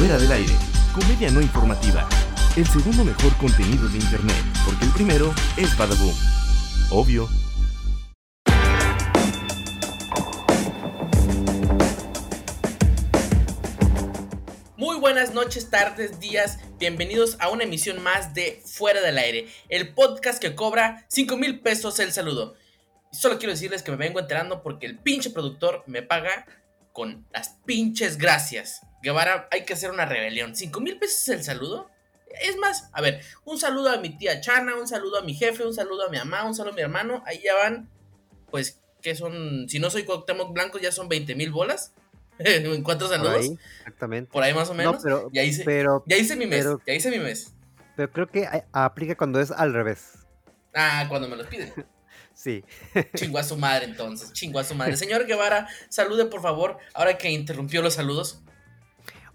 [0.00, 0.54] Fuera del aire,
[0.94, 2.08] comedia no informativa.
[2.56, 6.14] El segundo mejor contenido de internet, porque el primero es Badaboom.
[6.90, 7.28] Obvio.
[14.78, 16.58] Muy buenas noches, tardes, días.
[16.78, 21.60] Bienvenidos a una emisión más de Fuera del Aire, el podcast que cobra 5 mil
[21.60, 22.54] pesos el saludo.
[23.12, 26.46] Solo quiero decirles que me vengo enterando porque el pinche productor me paga
[26.94, 28.80] con las pinches gracias.
[29.02, 30.54] Guevara, hay que hacer una rebelión.
[30.54, 31.90] ¿5 mil pesos el saludo?
[32.42, 35.64] Es más, a ver, un saludo a mi tía Chana, un saludo a mi jefe,
[35.64, 37.22] un saludo a mi mamá, un saludo a mi hermano.
[37.26, 37.88] Ahí ya van,
[38.50, 41.92] pues, que son, si no soy Cuauhtémoc Blanco, ya son 20 mil bolas.
[42.38, 43.36] en cuatro Por saludos.
[43.40, 44.30] ahí, exactamente.
[44.30, 44.94] Por ahí más o menos.
[44.96, 46.64] No, pero, ya, hice, pero, ya hice mi mes.
[46.64, 47.52] pero- ya hice mi mes.
[47.96, 50.20] pero creo que aplica cuando es al revés.
[50.74, 51.72] Ah, cuando me los piden.
[52.32, 52.64] Sí.
[53.16, 54.32] Chingo a su madre entonces.
[54.32, 54.96] Chingo a su madre.
[54.96, 56.78] Señor Guevara, salude por favor.
[56.94, 58.40] Ahora que interrumpió los saludos.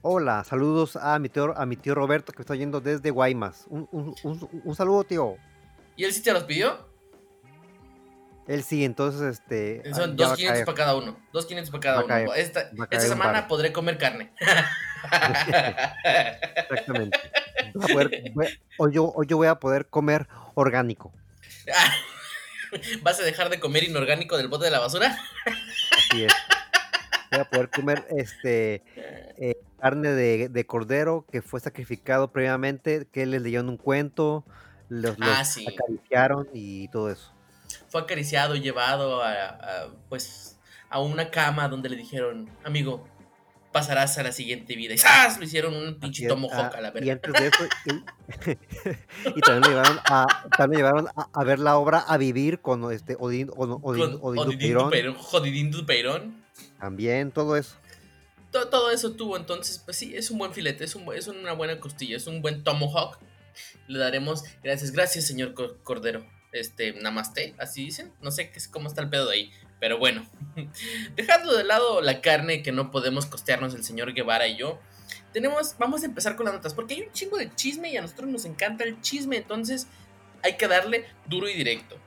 [0.07, 3.65] Hola, saludos a mi tío, a mi tío Roberto que está yendo desde Guaymas.
[3.70, 5.35] Un, un- un- un saludo, tío.
[5.95, 6.87] ¿Y él sí te los pidió?
[8.47, 9.81] Él sí, entonces, este.
[9.95, 10.65] Son 2.500 caer.
[10.65, 11.17] para cada uno.
[11.34, 12.34] 2.500 para cada uno.
[12.35, 14.31] esta esta semana podré comer carne.
[16.69, 17.19] Exactamente.
[17.73, 21.12] Poder- voy- hoy, yo, hoy yo voy a poder comer orgánico.
[23.01, 25.17] ¿Vas a dejar de comer inorgánico del bote de la basura?
[26.12, 26.34] Así es.
[27.35, 28.83] Voy a poder comer este
[29.37, 34.45] eh, carne de, de cordero que fue sacrificado previamente, que les leyeron un cuento,
[34.89, 35.65] los, los Ah, sí.
[35.67, 37.31] acariciaron y todo eso.
[37.89, 40.57] Fue acariciado, llevado a, a, pues,
[40.89, 43.07] a una cama donde le dijeron, amigo,
[43.71, 44.93] pasarás a la siguiente vida.
[44.93, 45.37] Y ¡zas!
[45.37, 47.11] Lo hicieron un pinche es, tomahawk ah, a la y verga.
[47.13, 50.25] antes de eso, y, y también lo llevaron a,
[50.57, 54.19] también lo llevaron a, a ver la obra a vivir con este Odín, Odín, Odín,
[54.21, 56.45] Odín Dupeirón, Jodidín Dupeirón.
[56.79, 57.75] También todo eso.
[58.51, 61.53] todo, todo eso tuvo, entonces, pues sí, es un buen filete, es, un, es una
[61.53, 63.17] buena costilla, es un buen tomahawk.
[63.87, 66.25] Le daremos gracias, gracias, señor Co- Cordero.
[66.52, 68.13] Este, namaste, así dicen.
[68.22, 70.25] No sé qué es, cómo está el pedo de ahí, pero bueno.
[71.16, 74.80] Dejando de lado la carne que no podemos costearnos el señor Guevara y yo,
[75.34, 78.01] tenemos, vamos a empezar con las notas, porque hay un chingo de chisme y a
[78.01, 79.88] nosotros nos encanta el chisme, entonces
[80.44, 81.97] hay que darle duro y directo.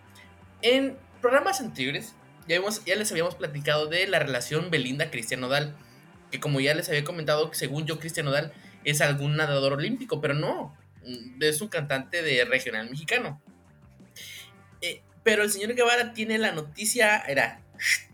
[0.62, 2.14] En programas anteriores,
[2.48, 5.76] ya, les habíamos platicado de la relación Belinda-Cristian Nodal
[6.30, 8.52] que como ya les había comentado, según yo, Cristian Nodal
[8.84, 10.76] es algún nadador olímpico, pero no,
[11.06, 13.40] mm, es un cantante de regional mexicano.
[14.80, 17.60] Eh, pero el señor Guevara tiene la noticia, era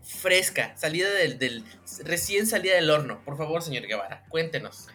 [0.03, 1.63] fresca, salida del, del-
[2.03, 3.19] recién salida del horno.
[3.25, 4.87] Por favor, señor Guevara, cuéntenos.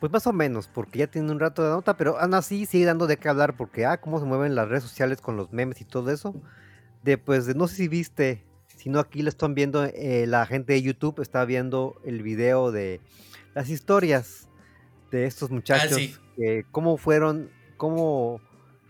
[0.00, 2.84] Pues más o menos, porque ya tiene un rato de nota, pero aún así sigue
[2.86, 5.80] dando de qué hablar, porque ah, cómo se mueven las redes sociales con los memes
[5.80, 6.34] y todo eso.
[7.02, 8.44] De pues, de- no sé si viste,
[8.82, 12.72] si no aquí lo están viendo, eh, la gente de YouTube está viendo el video
[12.72, 13.00] de
[13.54, 14.48] las historias
[15.10, 16.16] de estos muchachos, sí.
[16.36, 18.40] que cómo fueron, cómo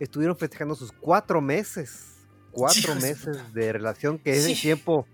[0.00, 4.62] estuvieron festejando sus cuatro meses, cuatro meses de relación, que ese Sí.
[4.62, 5.06] tiempo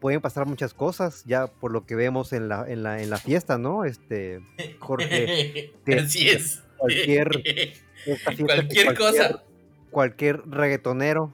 [0.00, 3.18] pueden pasar muchas cosas, ya por lo que vemos en la, en la, en la
[3.18, 3.84] fiesta, ¿no?
[3.84, 4.40] Este,
[4.78, 6.62] Jorge, que- Así es.
[6.78, 7.28] cualquier
[8.04, 9.42] fiesta que Cualquier cosa.
[9.90, 11.32] cualquier reggaetonero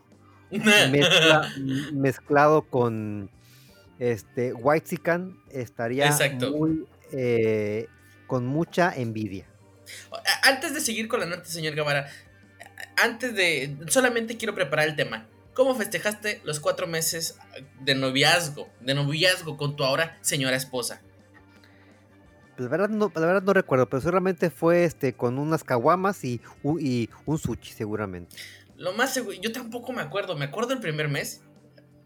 [0.50, 1.48] mezcla-
[1.92, 3.30] mezclado con
[3.98, 6.52] este Whitezican estaría Exacto.
[6.52, 7.86] muy eh,
[8.26, 9.46] con mucha envidia.
[10.42, 12.08] Antes de seguir con la nota, señor Guevara,
[12.96, 13.76] antes de.
[13.88, 15.26] Solamente quiero preparar el tema.
[15.52, 17.36] ¿Cómo festejaste los cuatro meses
[17.80, 18.68] de noviazgo?
[18.80, 21.02] De noviazgo con tu ahora señora esposa.
[22.56, 26.40] La verdad no, la verdad no recuerdo, pero seguramente fue este con unas caguamas y,
[26.78, 28.36] y un sushi seguramente.
[28.80, 29.36] Lo más seguro.
[29.40, 30.36] Yo tampoco me acuerdo.
[30.36, 31.42] Me acuerdo el primer mes.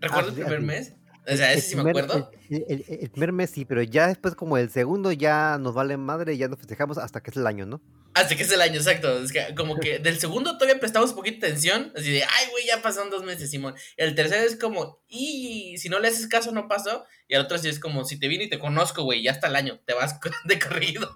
[0.00, 0.92] ¿Recuerdo el sí, primer mes?
[1.26, 2.30] O sea, El ese sí me acuerdo.
[2.50, 5.96] El, el- el primer mes sí, pero ya después como el segundo ya nos vale
[5.96, 7.80] madre ya nos festejamos hasta que es el año, ¿no?
[8.12, 9.22] Hasta que es el año, exacto.
[9.22, 11.92] Es que como que del segundo todavía prestamos un poquito de atención.
[11.96, 13.74] Así de, ay, güey, ya pasaron dos meses, Simón.
[13.96, 17.04] El tercero es como, y si no le haces caso, no pasó.
[17.26, 19.46] Y el otro sí es como, si te vine y te conozco, güey, ya está
[19.48, 21.10] el año, te vas de corrido.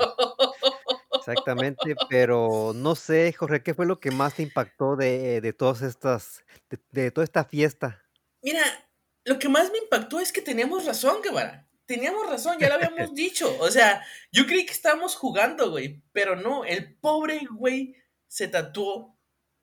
[1.32, 5.82] Exactamente, pero no sé, Jorge, ¿qué fue lo que más te impactó de, de todas
[5.82, 8.02] estas, de, de toda esta fiesta?
[8.42, 8.62] Mira,
[9.24, 11.68] lo que más me impactó es que teníamos razón, Guevara.
[11.86, 13.56] Teníamos razón, ya lo habíamos dicho.
[13.60, 16.02] O sea, yo creí que estábamos jugando, güey.
[16.12, 17.94] Pero no, el pobre güey
[18.26, 19.18] se tatuó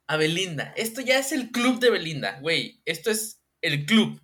[0.08, 0.74] a Belinda.
[0.76, 2.82] Esto ya es el club de Belinda, güey.
[2.86, 4.22] Esto es el club.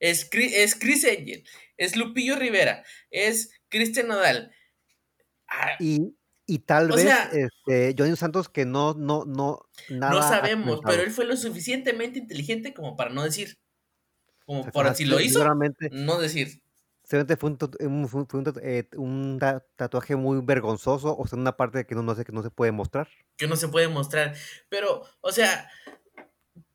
[0.00, 1.44] Es, Cri- es Chris Angel,
[1.76, 4.52] es Lupillo Rivera, es Cristian Nodal.
[5.46, 6.16] Ah, Y,
[6.46, 10.12] y tal O vez sea- este, Johnny Santos que no, no, no, nada.
[10.12, 13.58] no sabemos, pero él fue lo suficientemente inteligente como para no decir.
[14.44, 15.44] Como O sea, para si lo hizo,
[15.92, 16.60] no decir.
[17.04, 21.26] Seguramente fue un, tatu- un- fue- fue un eh, un ta- tatuaje muy vergonzoso, o
[21.26, 23.08] sea, una parte que no, no sé que no se puede mostrar.
[23.36, 24.34] que no se puede mostrar.
[24.68, 25.68] Pero, o sea,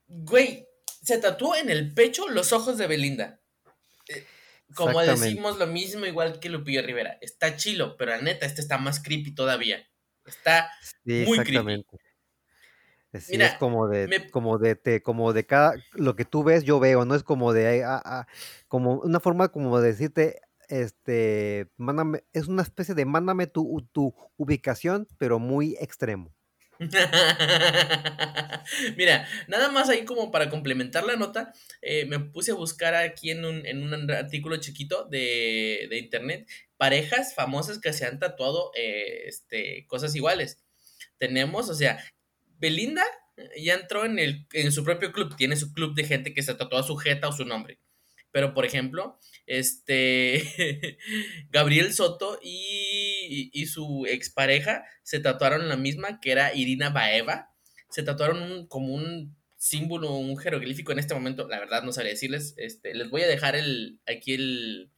[0.08, 0.68] güey,
[1.02, 3.40] se tatuó en el pecho los ojos de Belinda.
[4.70, 7.18] Eh, Como decimos lo mismo, igual que Lupillo Rivera.
[7.22, 9.86] Está chilo, pero la neta, este está más creepy todavía.
[10.26, 11.64] Está Sí, muy creepy.
[11.64, 11.98] exactamente.
[13.14, 16.44] Sí, Mira, es como de, me- como de, te- como de cada, lo que tú
[16.44, 18.28] ves, yo veo, no es como de, ah, ah,
[18.68, 24.14] como una forma como de decirte, este, mándame, es una especie de mándame tu, tu
[24.36, 26.36] ubicación, pero muy extremo.
[28.98, 33.32] Mira, nada más ahí como para complementar la nota, eh, me puse a buscar aquí
[33.32, 36.48] en un, en un artículo chiquito de, de internet
[36.78, 40.64] parejas famosas que se han tatuado eh, este, cosas iguales.
[41.18, 42.04] Tenemos, o sea,
[42.60, 43.04] Belinda
[43.58, 46.54] ya entró en, el, en su propio club, tiene su club de gente que se
[46.54, 47.80] tatúa su jeta o su nombre.
[48.32, 50.98] Pero, por ejemplo, este
[51.50, 57.50] Gabriel Soto y, y su expareja se tatuaron la misma, que era Irina Baeva.
[57.90, 61.48] Se tatuaron como un símbolo, un jeroglífico en este momento.
[61.48, 62.54] La verdad, no sabría decirles.
[62.58, 64.92] Este, les voy a dejar el, aquí el,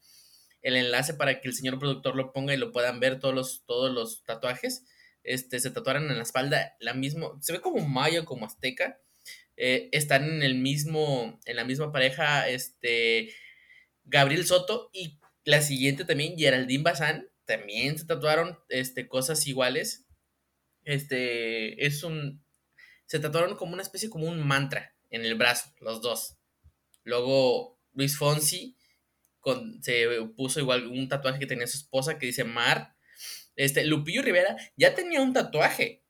[0.62, 3.64] el enlace para que el señor productor lo ponga y lo puedan ver todos los,
[3.66, 4.84] todos los tatuajes.
[5.24, 9.00] Este, se tatuaron en la espalda la misma, se ve como maya, como azteca.
[9.58, 13.30] Eh, están en el mismo, en la misma pareja, este,
[14.10, 20.06] Gabriel Soto y la siguiente también, Geraldine Bazán, también se tatuaron, este, cosas iguales.
[20.84, 22.44] Este, es un,
[23.06, 26.38] se tatuaron como una especie, como un mantra en el brazo, los dos.
[27.04, 28.76] Luego, Luis Fonsi
[29.40, 32.96] con, se puso igual un tatuaje que tenía su esposa que dice Mar.
[33.56, 36.04] Este, Lupillo Rivera ya tenía un tatuaje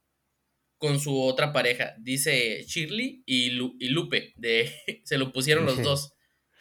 [0.77, 4.73] con su otra pareja, dice Shirley y, Lu- y Lupe, de,
[5.03, 6.13] se lo pusieron los dos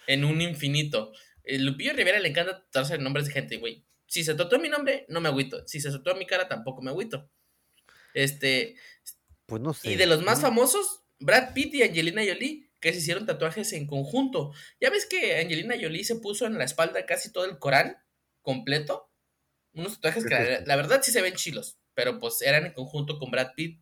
[0.06, 1.12] en un infinito.
[1.48, 3.84] El Lupillo Rivera le encanta tatuarse nombres de gente, güey.
[4.06, 5.66] Si se tatuó mi nombre, no me agüito.
[5.66, 7.30] Si se tatuó mi cara, tampoco me agüito.
[8.14, 8.76] Este,
[9.46, 9.90] Pues no sé.
[9.92, 10.48] y de los más ¿no?
[10.48, 14.52] famosos, Brad Pitt y Angelina Jolie, que se hicieron tatuajes en conjunto.
[14.80, 17.96] Ya ves que Angelina Jolie se puso en la espalda casi todo el Corán
[18.42, 19.10] completo.
[19.72, 23.18] Unos tatuajes que la, la verdad sí se ven chilos, pero pues eran en conjunto
[23.18, 23.80] con Brad Pitt.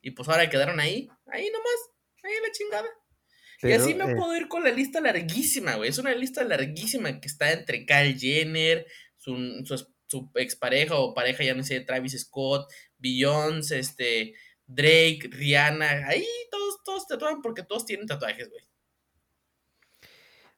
[0.00, 1.90] Y pues ahora quedaron ahí, ahí nomás,
[2.22, 2.88] ahí en la chingada.
[3.62, 5.90] Y así me eh, puedo ir con la lista larguísima, güey.
[5.90, 9.34] Es una lista larguísima que está entre Kyle Jenner, su,
[9.64, 14.34] su, su expareja o pareja, ya no sé, Travis Scott, Beyoncé, este,
[14.66, 16.06] Drake, Rihanna.
[16.06, 18.64] Ahí todos, todos tatúan porque todos tienen tatuajes, güey.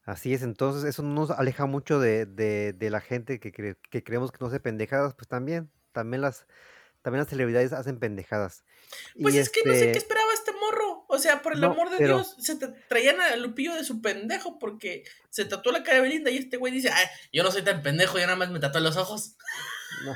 [0.03, 3.77] Así es, entonces eso no nos aleja mucho de, de- de la gente que, cre-
[3.89, 6.47] que creemos que no hace pendejadas, pues también, también las,
[7.03, 8.63] también las celebridades hacen pendejadas.
[9.21, 10.30] Pues Y es que no sé qué este, esperaba.
[11.13, 13.83] O sea, por el No, amor de pero- Dios, se tra- traían a Lupillo de
[13.83, 17.43] su pendejo porque se tatuó la cara de Belinda y este güey dice, ay, yo
[17.43, 19.35] no soy tan pendejo, yo nada más me tatué los ojos.
[20.05, 20.15] no,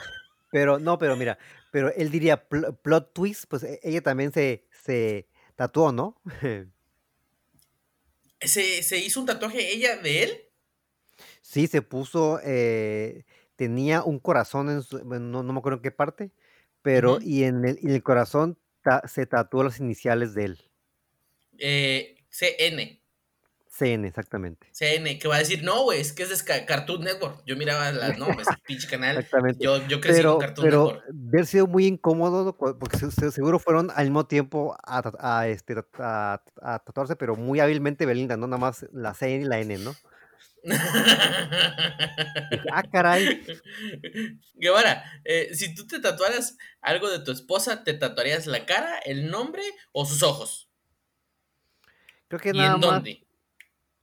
[0.52, 1.38] pero no, pero mira,
[1.72, 5.28] pero él diría pl- plot twist, pues e- ella también se, se
[5.58, 6.20] tatuó, ¿no?
[8.42, 10.42] Se, se hizo un tatuaje ella de él.
[11.42, 13.26] Sí, se puso, eh,
[13.56, 16.32] tenía un corazón en su, bueno, no, no me acuerdo en qué parte,
[16.82, 20.65] pero y en el, en el corazón ta- se tatuó las iniciales de él,
[21.60, 23.02] Eh, CN.
[23.70, 24.70] CN, exactamente.
[24.72, 27.44] CN, que va a decir, no, güey, es que es de Cartoon Network.
[27.46, 29.18] Yo miraba las, no, ese pinche canal.
[29.18, 29.62] Exactamente.
[29.62, 31.04] Yo, yo crecí Pero, con Cartoon pero Network.
[31.10, 35.48] debe haber sido muy incómodo porque se- se- seguro fueron al mismo tiempo a, a,
[35.50, 38.48] este, a- a tatuarse, pero muy hábilmente Belinda, ¿no?
[38.48, 39.94] Nada más la C y la N, ¿no?
[42.72, 43.44] Ah, caray.
[44.56, 49.30] Guevara, eh, si tú te tatuaras algo de tu esposa, ¿te tatuarías la cara, el
[49.30, 50.65] nombre o sus ojos?
[52.28, 53.26] Creo que ¿Y nada en más dónde?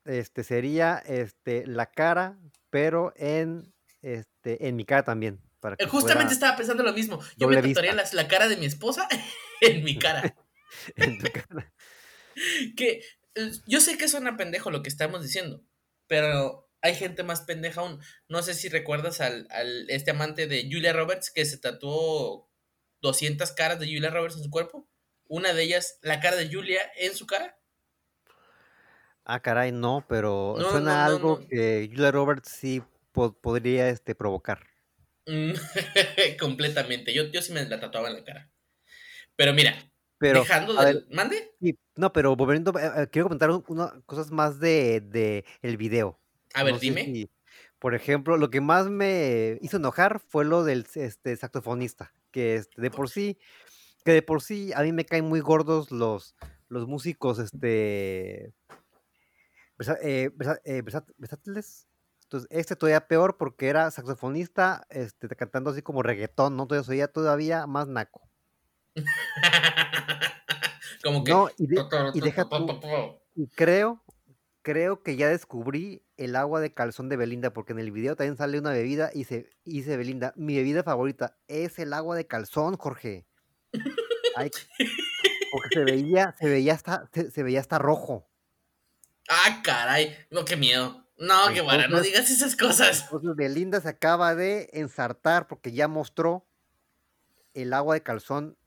[0.05, 2.39] este, sería este, la cara,
[2.71, 5.41] pero en, este, en mi cara también.
[5.61, 7.21] Para Eh, que Justamente estaba pensando lo mismo.
[7.37, 9.09] Yo me tatuaría la cara de mi esposa
[9.61, 10.35] en mi cara.
[10.97, 11.73] en tu cara.
[12.77, 15.63] Que eh, yo sé que suena pendejo lo que estamos diciendo,
[16.07, 18.01] pero hay gente más pendeja aún.
[18.27, 22.51] No sé si recuerdas al, al este amante de Julia Roberts que se tatuó
[23.03, 24.89] 200 caras de Julia Roberts en su cuerpo.
[25.29, 27.59] Una de ellas, la cara de Julia en su cara.
[29.25, 33.89] Ah, caray, no, pero No, suena no, no, algo que Julia Roberts sí po- podría
[33.89, 34.61] este, provocar.
[35.27, 35.53] Mm,
[36.41, 37.13] Completamente.
[37.15, 38.51] Yo, yo sí me la tatuaba en la cara.
[39.37, 39.75] Pero mira,
[40.19, 41.53] Pero, dejando ver, ¿Mande?
[41.61, 45.77] sí, no, pero volviendo, eh, eh, quiero comentar un- una, cosas más de, de el
[45.77, 46.19] video.
[46.55, 47.05] A ver, dime.
[47.05, 47.31] si,
[47.79, 52.81] por ejemplo, lo que más me hizo enojar fue lo del este, saxofonista, que este,
[52.83, 53.39] de por sí,
[54.05, 56.37] que de por sí a mí me caen muy gordos los,
[56.69, 58.55] los músicos, este,
[60.03, 60.31] eh,
[60.65, 61.87] eh, Entonces,
[62.51, 66.65] este todavía peor porque era saxofonista, este, cantando así como reggaetón, ¿no?
[66.65, 68.29] Entonces oía todavía más naco.
[71.05, 71.33] como que...
[71.33, 72.49] No, y, deja
[73.35, 74.03] y creo,
[74.63, 78.37] creo que ya descubrí el agua de calzón de Belinda, porque en el video también
[78.37, 82.77] sale una bebida y se dice Belinda, mi bebida favorita es el agua de calzón,
[82.77, 83.27] Jorge.
[85.53, 88.29] porque se veía, se veía hasta, se, veía hasta rojo.
[89.29, 91.07] Ah, caray, no, qué miedo.
[91.19, 93.03] No, qué bueno, no digas esas cosas.
[93.05, 96.49] Entonces Belinda se acaba de ensartar porque ya mostró
[97.55, 98.59] el agua de calzón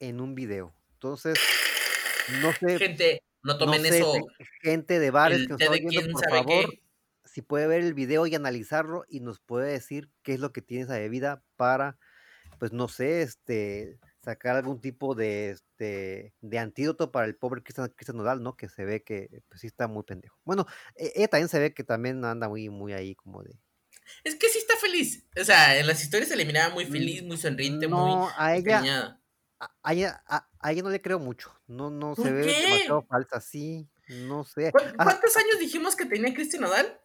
[0.00, 0.74] en un video.
[0.94, 1.38] Entonces,
[2.42, 2.78] no sé.
[2.78, 4.12] Gente, no tomen eso.
[4.60, 6.74] Gente de bares que nos está viendo, por favor,
[7.24, 10.62] si puede ver el video y analizarlo y nos puede decir qué es lo que
[10.62, 11.96] tiene esa bebida para,
[12.58, 17.90] pues no sé, este, sacar algún tipo de, este, de antídoto para el pobre Cristian,
[18.14, 18.56] Nodal, ¿no?
[18.56, 20.38] Que se ve que pues sí está muy pendejo.
[20.44, 23.58] Bueno, e, ella también se ve que también anda muy, muy ahí como de...
[24.24, 25.24] Es que sí está feliz.
[25.40, 28.56] O sea, en las historias se le miraba muy mm, feliz, muy sonriente, muy a
[28.56, 29.20] ella,
[29.82, 31.54] a, ella, a, ella no le creo mucho.
[31.66, 33.88] No, no se ve demasiado falsa, sí.
[34.08, 34.72] No sé.
[34.98, 37.00] Ah, ¿Cuántos años dijimos que tenía Cristian Nodal?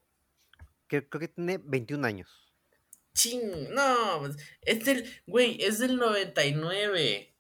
[0.88, 2.45] Creo, creo que tiene 21 años.
[3.16, 7.34] Ching, no, pues, es del, güey, es del 99.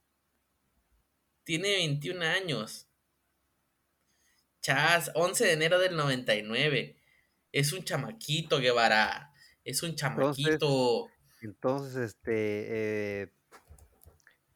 [1.43, 2.87] Tiene 21 años.
[4.61, 6.97] Chas, 11 de enero del 99.
[7.51, 9.31] Es un chamaquito, Guevara.
[9.65, 11.09] Es un chamaquito.
[11.41, 13.33] Entonces, este, eh,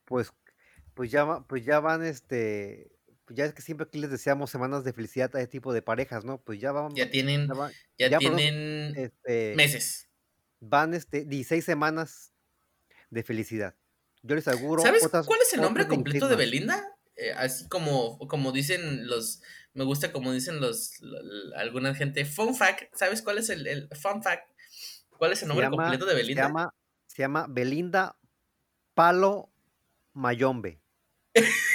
[0.06, 0.32] pues,
[0.94, 2.92] pues ya, pues ya van, este,
[3.26, 5.82] pues ya es que siempre aquí les deseamos semanas de felicidad a este tipo de
[5.82, 6.42] parejas, ¿no?
[6.42, 6.96] Pues ya van.
[6.96, 7.48] Ya tienen,
[7.98, 10.09] ya, tienen este, meses
[10.60, 12.34] van este, 16 semanas
[13.10, 13.76] de felicidad.
[14.22, 14.82] Yo les aseguro.
[14.82, 16.84] ¿Sabes cuál es el nombre completo de Belinda?
[17.16, 19.42] Eh, así como, como dicen los.
[19.74, 20.94] Me gusta como dicen los.
[21.56, 22.26] alguna gente.
[22.26, 22.94] Fun fact.
[22.96, 24.50] ¿Sabes cuál es el, fun fact?
[25.18, 26.44] ¿Cuál es el nombre completo de Belinda?
[26.44, 26.74] Se llama,
[27.08, 28.18] se llama Belinda
[28.94, 29.52] Palo
[30.14, 30.82] Mayombe.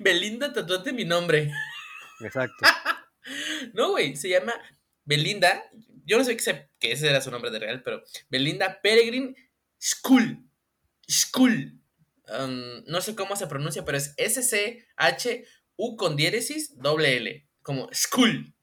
[0.00, 1.52] Belinda, tatuate mi nombre.
[2.20, 2.64] Exacto.
[3.74, 4.52] no, güey, se llama
[5.04, 5.64] Belinda,
[6.04, 9.34] yo no sé que, ese era su nombre de real, pero Belinda Peregrine
[9.80, 10.48] School.
[11.08, 11.80] School.
[12.28, 17.48] Um, no sé cómo se pronuncia, pero es S-C-H-U con diéresis doble L.
[17.62, 18.54] Como School.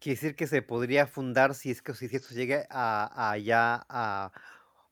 [0.00, 4.32] Quiere decir que se podría fundar si es que si esto llegue a, ya a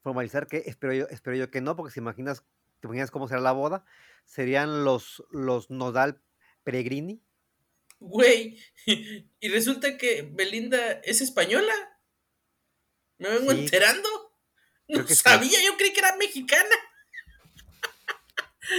[0.03, 2.45] formalizar, que espero yo, espero yo que no, porque si imaginas,
[2.81, 3.85] te imaginas cómo será la boda,
[4.25, 6.21] serían los, los Nodal
[6.65, 7.23] Peregrini
[7.99, 8.59] Güey,
[9.41, 11.73] y resulta que Belinda es española.
[13.19, 14.09] Me vengo enterando.
[14.89, 16.77] No sabía, yo creí que era mexicana.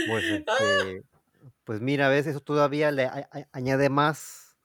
[0.08, 1.04] Pues, este,
[1.64, 3.10] pues mira, a veces eso todavía le
[3.52, 4.58] añade más,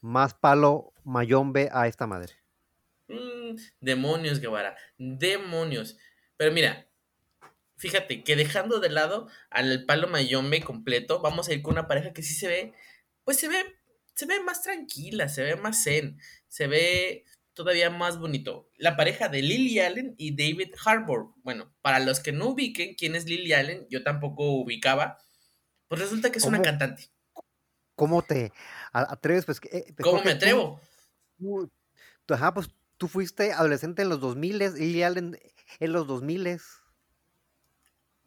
[0.00, 2.32] más palo mayombe a esta madre.
[3.08, 5.98] Mm, demonios, Guevara, demonios.
[6.36, 6.88] Pero mira,
[7.76, 12.12] fíjate que dejando de lado al palo mayombe completo, vamos a ir con una pareja
[12.12, 12.74] que sí se ve
[13.24, 13.64] pues se ve,
[14.14, 18.70] se ve más tranquila, se ve más zen, se ve todavía más bonito.
[18.76, 21.32] La pareja de Lily Allen y David Harbour.
[21.42, 25.18] Bueno, para los que no ubiquen quién es Lily Allen, yo tampoco ubicaba,
[25.88, 27.10] pues resulta que es una cantante.
[27.94, 28.52] ¿Cómo te
[28.92, 29.44] atreves?
[29.44, 30.80] Pues, eh, ¿Cómo me atrevo?
[31.38, 31.70] Tú,
[32.28, 35.38] ajá, pues tú fuiste adolescente en los 2000, Lily Allen
[35.78, 36.60] en los 2000.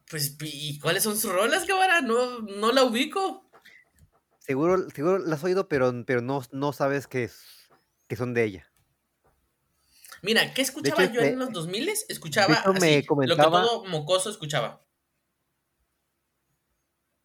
[0.10, 2.02] Pues, ¿y cuáles son sus rolas, cámara?
[2.02, 3.47] No, no la ubico.
[4.48, 7.30] Seguro, seguro la has oído, pero, pero no, no sabes que,
[8.08, 8.72] que son de ella.
[10.22, 11.90] Mira, ¿qué escuchaba yo en los 2000?
[12.08, 14.82] Escuchaba así, lo que todo mocoso escuchaba.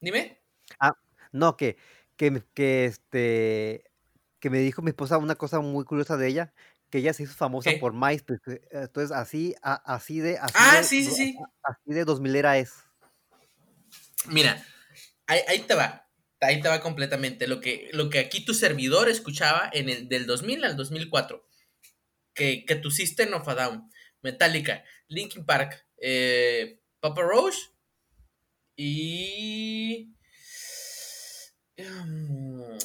[0.00, 0.42] Dime.
[0.80, 0.94] Ah,
[1.30, 1.76] no, que,
[2.16, 3.84] que, que, este,
[4.40, 6.52] que me dijo mi esposa una cosa muy curiosa de ella,
[6.90, 8.40] que ella se hizo famosa por MySpace.
[8.48, 11.38] Eh, entonces, así, así de, así ah, de, sí, sí, sí.
[11.62, 12.72] Así de 2000 era es.
[14.26, 14.60] Mira,
[15.28, 16.02] ahí, ahí te va
[16.42, 17.46] ahí te va completamente.
[17.46, 21.46] Lo que, lo que aquí tu servidor escuchaba en el del 2000 al 2004.
[22.34, 23.90] Que, que tu System of a Down,
[24.22, 27.56] Metallica, Linkin Park, eh, Papa Roach
[28.76, 30.14] y...
[31.76, 32.78] Mm,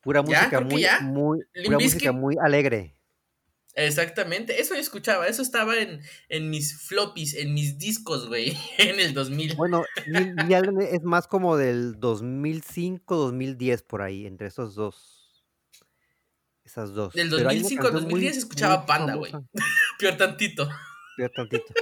[0.00, 2.97] pura música muy, muy, pura música muy alegre.
[3.78, 9.14] Exactamente, eso yo escuchaba, eso estaba en, mis floppies, en mis discos, güey, en el
[9.14, 9.54] 2000.
[9.54, 9.84] Bueno,
[10.80, 15.44] es más como del 2005, 2010 por ahí, entre esos dos.
[16.64, 17.14] Esas dos.
[17.14, 19.32] Del 2005 al 2010 escuchaba Panda, güey.
[20.00, 20.68] Peor tantito.
[21.16, 21.72] Peor tantito.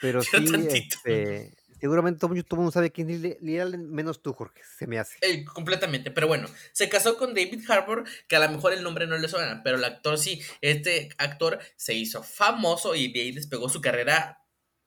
[0.00, 4.86] Pero sí, Este, seguramente todo, el mundo sabe quién es Lily menos tú, Jorge, se
[4.86, 5.18] me hace.
[5.22, 9.06] Eh, completamente, pero bueno, se casó con David Harbour, que a lo mejor el nombre
[9.06, 13.32] no le suena, pero el actor sí, este actor se hizo famoso y de ahí
[13.32, 14.42] despegó su carrera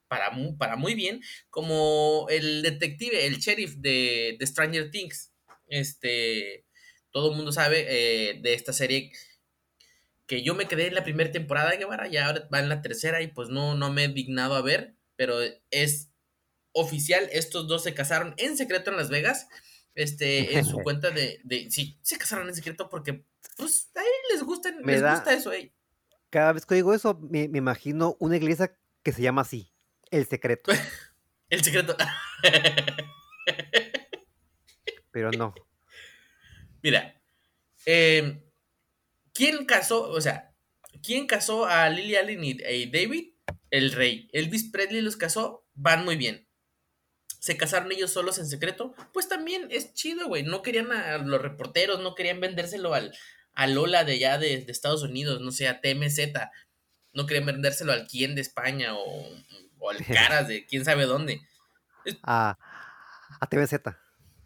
[0.08, 5.32] para muy, para muy bien, como el detective, el sheriff de, de Stranger Things.
[5.68, 6.66] Este,
[7.12, 9.12] todo el mundo sabe eh, de esta serie
[10.28, 13.22] que yo me quedé en la primera temporada, Guevara, ya ahora va en la tercera
[13.22, 15.36] y pues no, no me he dignado a ver, pero
[15.72, 16.11] es
[16.74, 19.48] oficial, estos dos se casaron en secreto en Las Vegas,
[19.96, 23.26] este, en su cuenta de, de sí, se casaron en secreto porque,
[23.58, 25.74] pues, a ellos les gusta, les gusta eso, eh.
[26.30, 29.74] Cada vez que digo eso, me, me imagino una iglesia que se llama así,
[30.10, 30.72] El Secreto.
[31.50, 31.96] El Secreto.
[35.12, 35.54] pero no.
[36.82, 37.22] Mira,
[37.86, 38.44] eh,
[39.34, 40.56] ¿quién casó, o sea,
[41.04, 43.34] quién casó a Lily Allen y, David?
[43.70, 44.30] El rey.
[44.34, 46.48] Elvis Presley los casó, van muy bien.
[47.42, 50.44] Se casaron ellos solos en secreto, pues también es chido, güey.
[50.44, 53.18] No querían a los reporteros, no querían vendérselo al,
[53.56, 56.20] a Lola de allá de, Estados Unidos, no sé, a TMZ.
[57.14, 59.28] No querían vendérselo al quien de España o,
[59.80, 61.42] o al Caras de quién sabe dónde.
[62.22, 62.60] A,
[63.40, 63.74] a TMZ.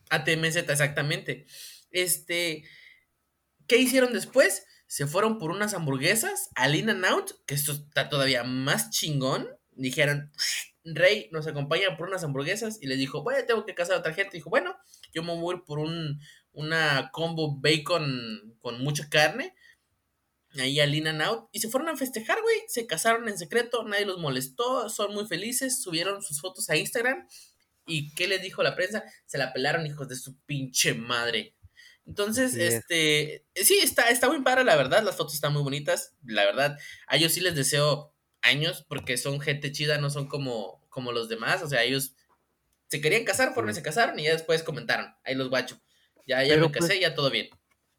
[0.10, 1.48] A TMZ, exactamente.
[1.92, 2.64] Este,
[3.68, 4.66] ¿qué hicieron después?
[4.88, 9.50] Se fueron por unas hamburguesas al In and Out, que esto está todavía más chingón.
[9.72, 10.32] Dijeron,
[10.86, 14.14] Rey nos acompaña por unas hamburguesas y le dijo, bueno, tengo que casar a otra
[14.14, 14.38] gente.
[14.38, 14.76] Dijo, bueno,
[15.14, 16.20] yo me voy por un,
[16.52, 19.56] una combo bacon con mucha carne.
[20.58, 21.50] Ahí al In and Out.
[21.52, 22.56] Y se fueron a festejar, güey.
[22.68, 27.28] Se casaron en secreto, nadie los molestó, son muy felices, subieron sus fotos a Instagram.
[27.88, 29.04] ¿Y qué les dijo la prensa?
[29.26, 31.56] Se la pelaron, hijos de su pinche madre.
[32.06, 36.46] Entonces, este, sí, está, está muy padre, la verdad, las fotos están muy bonitas, la
[36.46, 36.78] verdad,
[37.08, 38.15] a ellos sí les deseo
[38.46, 42.16] años porque son gente chida, no son como, como los demás, o sea, ellos
[42.88, 43.74] se querían casar, por sí.
[43.74, 45.80] se casaron y ya después comentaron, ahí los guacho,
[46.28, 47.50] ya, ya me casé, pues, ya todo bien.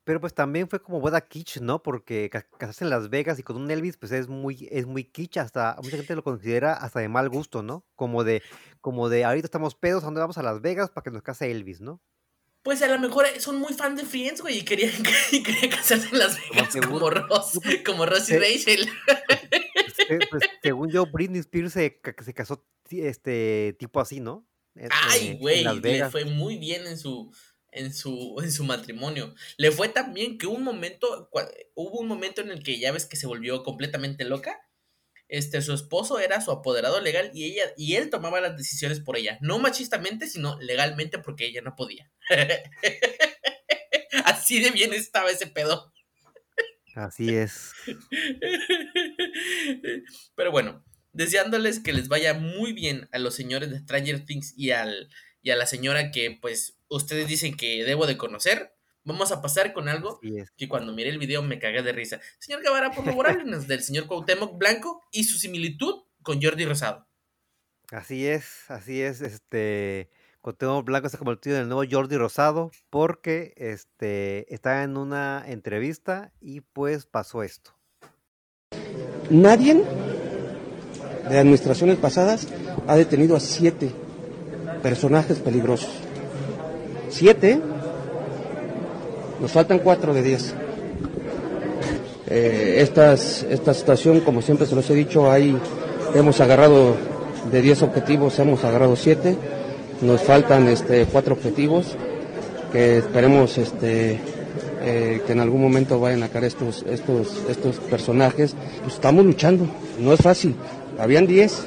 [0.05, 1.83] Pero pues también fue como boda kitsch, ¿no?
[1.83, 5.39] Porque casarse en Las Vegas y con un Elvis, pues es muy, es muy kitsch,
[5.39, 7.85] hasta mucha gente lo considera hasta de mal gusto, ¿no?
[7.97, 8.41] Como de,
[8.81, 11.51] como de ahorita estamos pedos, ¿a dónde vamos a Las Vegas para que nos case
[11.51, 12.01] Elvis, ¿no?
[12.67, 14.91] pues a lo mejor son muy fan de Friends, güey, y querían,
[15.31, 18.91] querían casarse en Las Vegas como Ross, como Ross y Rachel.
[20.09, 24.47] Pues, pues, según yo, Britney Spears se, se, casó este tipo así, ¿no?
[24.91, 27.35] Ay, güey, le fue muy bien en su,
[27.71, 29.35] en su, en su matrimonio.
[29.57, 31.31] Le fue tan bien que un momento,
[31.75, 34.61] hubo un momento en el que ya ves que se volvió completamente loca
[35.29, 39.17] este, su esposo era su apoderado legal y ella, y él tomaba las decisiones por
[39.17, 42.11] ella, no machistamente, sino legalmente porque ella no podía.
[44.25, 45.93] Así de bien estaba ese pedo.
[46.97, 47.75] Así es.
[50.35, 50.83] Pero bueno,
[51.13, 55.11] deseándoles que les vaya muy bien a los señores de Stranger Things y al
[55.43, 58.73] y a la señora que pues ustedes dicen que debo de conocer.
[59.05, 60.21] Vamos a pasar con algo
[60.57, 62.19] que cuando miré el video me cagué de risa.
[62.41, 67.07] Señor Guevara, por favor, háblenos del señor Cuauhtémoc Blanco y su similitud con Jordi Rosado.
[67.93, 70.11] Así es, así es, este
[70.47, 75.43] Cuauhtémoc Blanco se ha convertido en el nuevo Jordi Rosado porque este está en una
[75.45, 77.73] entrevista y pues pasó esto.
[79.29, 79.83] Nadie
[81.29, 82.47] de administraciones pasadas
[82.87, 83.91] ha detenido a siete
[84.85, 85.91] personajes peligrosos.
[87.09, 87.61] Siete
[89.41, 90.55] nos faltan cuatro de diez.
[92.29, 95.59] Eh, esta situación, como siempre se los he dicho, ahí
[96.15, 96.95] hemos agarrado
[97.51, 99.37] de diez objetivos, hemos agarrado siete.
[100.01, 101.97] Nos faltan este, cuatro objetivos
[102.73, 104.21] que esperemos este,
[104.83, 108.55] eh, que en algún momento vayan a caer estos, estos, estos personajes.
[108.83, 109.67] Pues estamos luchando,
[109.99, 110.55] no es fácil.
[110.99, 111.67] Habían diez,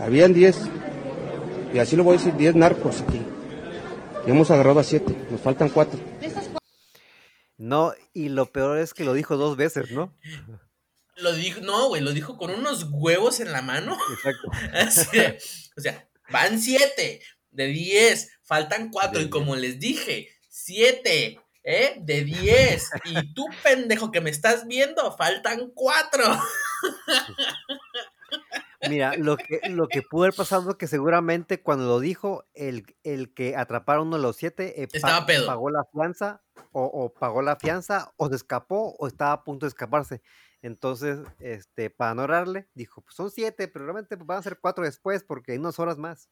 [0.00, 0.58] habían diez,
[1.72, 3.20] y así lo voy a decir, diez narcos aquí.
[4.26, 5.98] Y hemos agarrado a siete, nos faltan cuatro.
[7.56, 10.12] No, y lo peor es que lo dijo dos veces, ¿no?
[11.16, 13.96] Lo dijo, no, güey, lo dijo con unos huevos en la mano.
[14.12, 14.50] Exacto.
[15.76, 21.96] o sea, van siete de diez, faltan cuatro, y como les dije, siete, ¿eh?
[22.00, 22.90] De diez.
[23.04, 26.24] Y tú, pendejo, que me estás viendo, faltan cuatro.
[28.88, 32.84] Mira, lo que, lo que pudo haber pasado es que seguramente cuando lo dijo, el,
[33.02, 35.46] el que atraparon uno de los siete eh, Estaba pedo.
[35.46, 39.64] pagó la fianza, o, o, pagó la fianza, o se escapó, o estaba a punto
[39.64, 40.20] de escaparse.
[40.64, 42.26] Entonces, este, para no
[42.74, 45.98] dijo, pues son siete, pero realmente van a ser cuatro después, porque hay unas horas
[45.98, 46.30] más.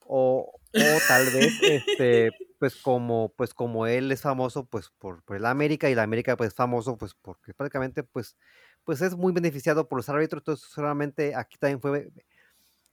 [0.00, 5.40] O, o tal vez, este, pues como, pues como él es famoso, pues por, por
[5.40, 8.36] la América, y la América, pues famoso, pues porque prácticamente, pues
[8.84, 12.10] pues es muy beneficiado por los árbitros, entonces solamente aquí también fue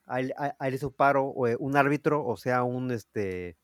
[0.07, 3.57] a él, a- a él hizo paro eh, un árbitro, o sea, un este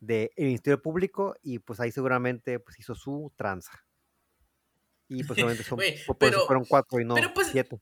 [0.00, 3.85] de el Ministerio Público, y pues ahí seguramente pues hizo su tranza.
[5.08, 7.80] Y pues obviamente son, eso pero- fueron cuatro y no pero, pues, siete.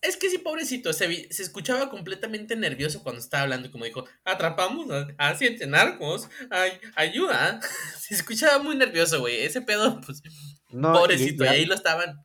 [0.00, 4.90] Es que sí, pobrecito, se, se escuchaba completamente nervioso cuando estaba hablando, como dijo, atrapamos
[4.90, 7.60] a, a siete narcos, ay, ayuda.
[8.00, 10.20] Se escuchaba muy nervioso, güey, ese pedo, pues,
[10.70, 12.24] No, pobrecito, y ahí lo estaban.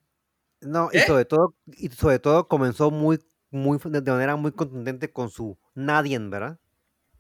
[0.59, 1.05] No, y ¿Eh?
[1.05, 3.19] sobre todo, y sobre todo comenzó muy,
[3.51, 6.57] muy, de manera muy contundente con su Nadien, ¿verdad?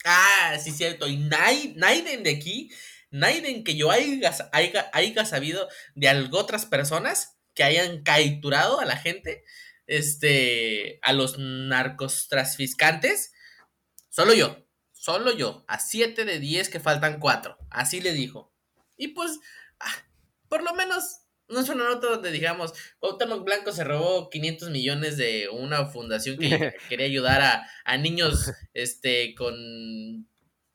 [0.05, 2.71] Ah, sí, cierto, y Nai- Naiden de aquí,
[3.09, 8.85] Naiden que yo haya, haya, haya sabido de algo otras personas que hayan capturado a
[8.85, 9.43] la gente,
[9.87, 13.33] este, a los narcos trasfiscantes,
[14.09, 18.53] solo yo, solo yo, a 7 de 10 que faltan 4, así le dijo.
[18.95, 19.39] Y pues,
[19.79, 19.95] ah,
[20.49, 25.17] por lo menos, no es una nota donde digamos, Cuauhtémoc Blanco se robó 500 millones
[25.17, 29.55] de una fundación que quería ayudar a, a niños, este, con,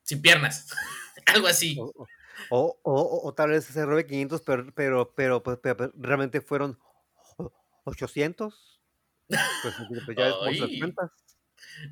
[0.03, 0.67] sin piernas,
[1.27, 1.77] algo así.
[1.79, 2.07] O,
[2.51, 6.41] o, o- o- tal vez se robe 500, pero, pero, pero, pues, pero- pero realmente
[6.41, 6.79] fueron
[7.39, 7.53] o-
[7.85, 8.81] 800.
[9.29, 9.75] Pues,
[10.05, 11.11] pues ya es las cuentas.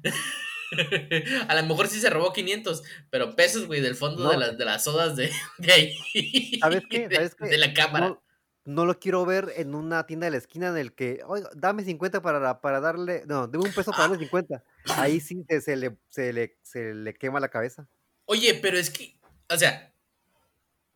[1.49, 4.31] A lo mejor sí se robó 500, pero pesos, güey, del fondo No.
[4.31, 6.59] de, las, de las sodas de, de ahí.
[6.61, 7.09] ¿Sabes qué?
[7.13, 7.47] ¿Sabes qué?
[7.49, 8.09] de la cámara.
[8.09, 8.23] No,
[8.67, 11.83] no lo quiero ver en una tienda de la esquina en el que, oiga, dame
[11.83, 14.63] 50 para, para darle, no, dame un peso para darle 50.
[14.97, 17.89] Ahí sí se, se le, se, le, se le quema la cabeza.
[18.27, 19.19] Oye, pero es que,
[19.53, 19.93] o sea,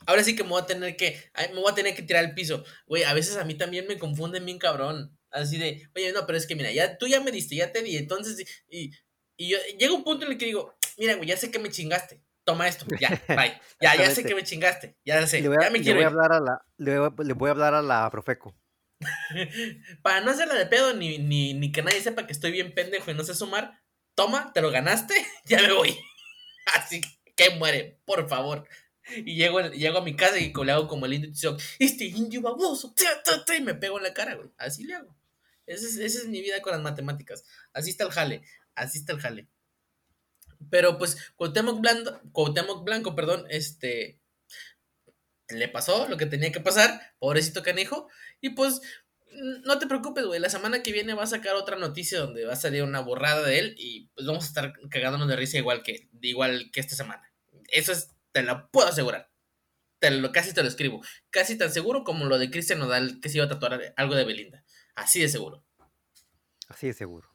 [0.07, 1.21] ahora sí que me voy a tener que,
[1.53, 2.64] me voy a tener que tirar al piso.
[2.87, 5.19] Güey, a veces a mí también me confunden bien cabrón.
[5.31, 7.83] Así de, oye, no, pero es que mira, ya tú ya me diste, ya te
[7.83, 8.93] di, entonces, y,
[9.37, 11.71] y yo, llega un punto en el que digo, mira, güey, ya sé que me
[11.71, 12.23] chingaste.
[12.45, 13.59] Toma esto, ya, bye.
[13.81, 15.97] Ya, ya sé que me chingaste, ya sé, Le voy a, ya me le quiero
[15.97, 16.09] voy a ir.
[16.09, 18.55] hablar a la, le voy a, le voy a hablar a la Profeco.
[20.03, 23.11] Para no hacerla de pedo, ni, ni, ni que nadie sepa que estoy bien pendejo
[23.11, 23.81] y no sé sumar,
[24.14, 25.14] toma, te lo ganaste,
[25.47, 25.99] ya me voy.
[26.77, 27.01] Así
[27.35, 28.69] que muere, por favor.
[29.17, 32.40] Y llego, llego a mi casa y le hago como el indio Tizoc, este indio
[32.40, 34.51] baboso, ta, ta, ta", y me pego en la cara, güey.
[34.57, 35.17] Así le hago.
[35.67, 37.45] Esa es, es mi vida con las matemáticas.
[37.73, 38.43] Así está el jale,
[38.75, 39.49] así está el jale.
[40.71, 44.21] Pero pues, Cuauhtémoc Blanco, Cuauhtémoc Blanco, perdón, este,
[45.49, 48.09] le pasó lo que tenía que pasar, pobrecito canijo,
[48.40, 48.81] y pues
[49.64, 50.40] no te preocupes, güey.
[50.40, 53.43] La semana que viene va a sacar otra noticia donde va a salir una borrada
[53.43, 56.95] de él y pues vamos a estar cagándonos de risa igual que, igual que esta
[56.95, 57.33] semana.
[57.69, 59.31] Eso es, te lo puedo asegurar.
[60.01, 61.01] Te lo, casi te lo escribo.
[61.31, 64.25] Casi tan seguro como lo de Cristian Nodal que se iba a tatuar algo de
[64.25, 64.64] Belinda.
[64.97, 65.64] Así de seguro.
[66.68, 67.31] Así de seguro.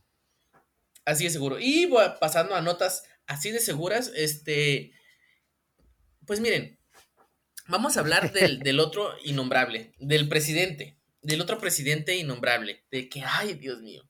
[1.06, 1.58] Así de seguro.
[1.58, 4.12] Y voy pasando a notas así de seguras.
[4.14, 4.92] Este.
[6.28, 6.78] Pues miren.
[7.68, 9.94] Vamos a hablar del, del otro innombrable.
[10.00, 11.00] Del presidente.
[11.22, 12.84] Del otro presidente innombrable.
[12.92, 14.04] De que, ay, Dios mío.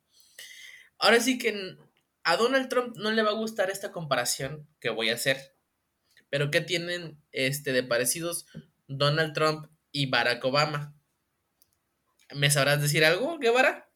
[0.97, 1.78] Ahora sí que
[2.23, 5.56] a Donald Trump no le va a gustar esta comparación que voy a hacer.
[6.30, 8.46] Pero ¿qué tienen este, de parecidos
[8.88, 10.96] Donald Trump y Barack Obama?
[12.36, 13.89] ¿Me sabrás decir algo, Guevara?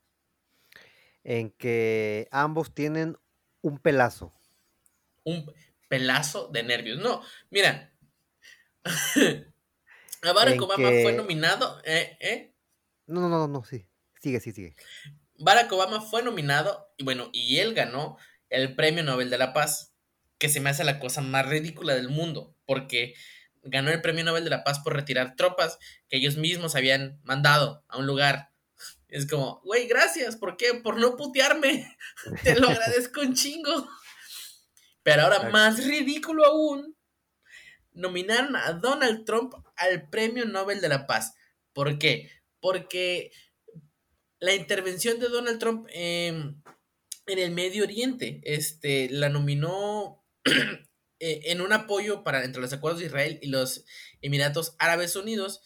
[1.23, 3.17] En que ambos tienen
[3.61, 4.33] un pelazo.
[5.23, 5.53] un
[5.87, 6.99] pelazo de nervios.
[6.99, 7.93] No, mira.
[10.21, 11.81] a Barack En Obama que- fue nominado.
[11.85, 12.53] eh, eh,
[13.05, 13.87] No, no, no, no, sí.
[14.21, 14.75] Sigue, sí, sigue.
[15.37, 18.17] Barack Obama fue nominado y bueno, y él ganó
[18.49, 19.92] el Premio Nobel de la Paz,
[20.43, 23.13] que se me hace la cosa más ridícula del mundo, porque
[23.61, 25.79] ganó el Premio Nobel de la Paz por retirar tropas
[26.09, 28.49] que ellos mismos habían mandado a un lugar.
[29.07, 30.73] Es como, güey, gracias, ¿por qué?
[30.73, 31.95] Por no putearme.
[32.43, 33.87] Te lo agradezco un chingo.
[35.01, 36.97] Pero ahora, más ridículo aún,
[37.93, 41.35] nominaron a Donald Trump al Premio Nobel de la Paz.
[41.71, 42.29] ¿Por qué?
[42.59, 43.31] Porque
[44.41, 46.61] la intervención de Donald Trump em,
[47.27, 50.22] en el Medio Oriente, este, la nominó
[51.19, 53.85] en un apoyo para entre los acuerdos de Israel y los
[54.21, 55.61] Emiratos Árabes Unidos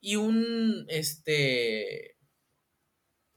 [0.00, 2.16] y un, este,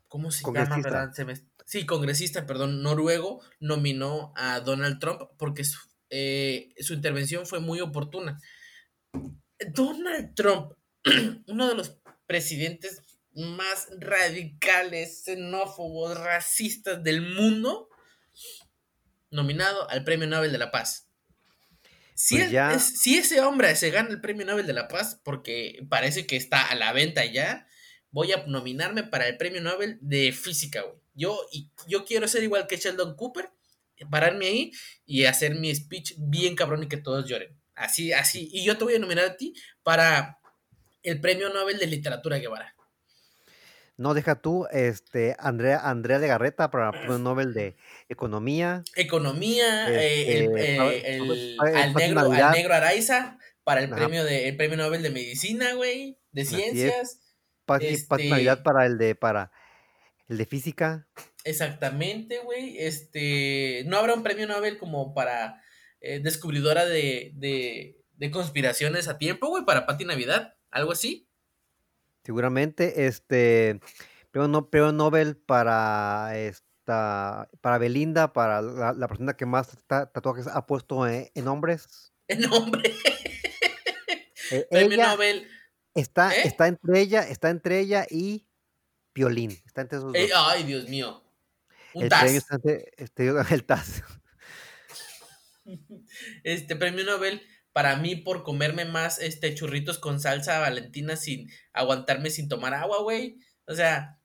[0.08, 0.78] ¿cómo se llama?
[0.84, 1.14] Verdad?
[1.14, 7.46] Se me- sí, congresista, perdón, noruego, nominó a Donald Trump porque su, eh, su intervención
[7.46, 8.40] fue muy oportuna.
[9.74, 10.74] Donald Trump,
[11.48, 13.02] uno de los presidentes
[13.34, 17.89] más radicales, xenófobos, racistas del mundo,
[19.32, 21.08] nominado al Premio Nobel de la Paz.
[22.16, 24.88] Si, Pues él- ya- es- si ese hombre se gana el Premio Nobel de la
[24.88, 27.68] Paz, porque parece que está a la venta ya,
[28.12, 30.96] voy a nominarme para el Premio Nobel de Física, güey.
[31.14, 33.50] Yo, y, yo quiero ser igual que Sheldon Cooper,
[34.10, 34.72] pararme ahí
[35.06, 37.58] y hacer mi speech bien cabrón y que todos lloren.
[37.76, 38.50] Así, así.
[38.52, 40.40] Y yo te voy a nominar a ti para
[41.04, 42.76] el Premio Nobel de Literatura Guevara.
[44.00, 47.76] No deja tú, este, Andrea, Andrea Legarreta para el premio Nobel de
[48.08, 48.84] Economía.
[48.96, 53.98] Economía, eh, el, Este, eh, el- al, negro, al negro Araiza para el Ajá.
[53.98, 57.20] premio de el premio Nobel de Medicina, güey, de ciencias.
[57.68, 59.52] Navidad Este, para el de para
[60.30, 61.08] el de física.
[61.44, 62.78] exactamente, güey.
[62.80, 65.62] Este, no habrá un premio Nobel como para
[66.02, 71.29] eh, descubridora de, de, de conspiraciones a tiempo, güey, para Pati Navidad, algo así.
[72.30, 73.80] Seguramente, este,
[74.30, 80.12] premio, no- premio Nobel para esta, para Belinda, para la, la persona que más ta-
[80.12, 82.14] tatuajes ha puesto en, en hombres.
[82.28, 82.94] El nombre.
[84.52, 85.48] Eh, premio ella Nobel.
[85.96, 86.42] está, ¿Eh?
[86.46, 88.48] está entre ella, está entre ella y
[89.16, 89.50] Violín.
[89.66, 90.38] Está entre esos Eh, dos.
[90.50, 91.24] ay, Dios mío.
[91.96, 94.04] Un El premio está entre este, el TAS.
[96.44, 97.42] Este premio Nobel
[97.80, 103.02] para mí por comerme más este churritos con salsa valentina sin aguantarme sin tomar agua,
[103.02, 103.40] güey.
[103.68, 104.20] O sea,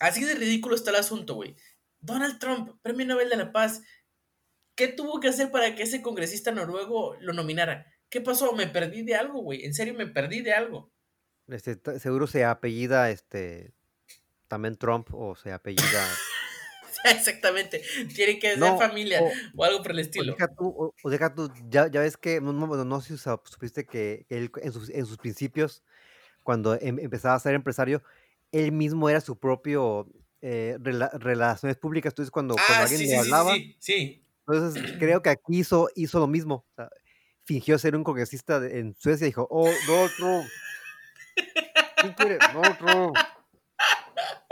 [0.00, 1.54] así de ridículo está el asunto, güey.
[2.00, 3.80] Donald Trump, premio Nobel de la Paz.
[4.74, 7.86] ¿Qué tuvo que hacer para que ese congresista noruego lo nominara?
[8.08, 8.52] ¿Qué pasó?
[8.54, 9.64] Me perdí de algo, güey.
[9.64, 10.92] En serio, me perdí de algo.
[11.46, 13.72] Este, seguro se apellida este
[14.48, 16.08] también Trump o se apellida.
[17.10, 17.82] Exactamente.
[18.14, 20.24] Tiene que ser No, familia o, o algo por el o estilo.
[20.24, 23.86] deja tú, o, o deja tú, ya, ya ves que, no, no, no si supiste
[23.86, 25.82] que él en sus, en sus principios,
[26.42, 28.02] cuando em- empezaba a ser empresario,
[28.52, 30.08] él mismo era su propio
[30.42, 32.12] eh, rela- relaciones públicas.
[32.12, 34.24] Entonces, cuando, cuando Ah, alguien sí, le hablaba, sí, sí.
[34.48, 36.66] entonces creo que aquí hizo, hizo lo mismo.
[36.72, 36.90] o sea,
[37.44, 39.70] fingió ser un congresista de- en Suecia y dijo, oh,
[42.00, 42.40] ¿quién quiere?
[42.52, 43.16] Donald Trump.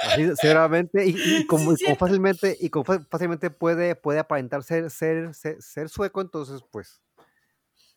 [0.05, 1.97] Así, seguramente, y, y Sí, como, y como cierto.
[1.97, 7.03] fácilmente, y como fácilmente puede, puede aparentar ser, ser, ser, ser sueco, entonces pues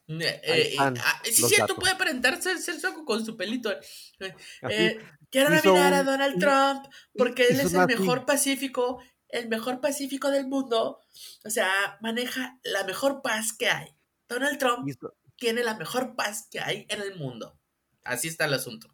[0.10, 0.93] Eh, eh, ah,
[1.24, 1.80] sí, cierto, datos.
[1.80, 3.72] puede aparentar ser, ser sueco con su pelito.
[3.72, 9.50] Eh, Así eh, quiero nominar a Donald Trump porque él es el mejor pacífico, el
[9.50, 11.02] mejor pacífico del mundo.
[11.43, 13.98] O sea, maneja la mejor paz que hay.
[14.30, 17.60] Donald Trump hizo, tiene la mejor paz que hay en el mundo.
[18.04, 18.88] Así está el asunto.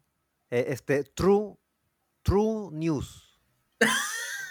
[0.50, 1.56] eh, este, True,
[2.24, 3.38] True News.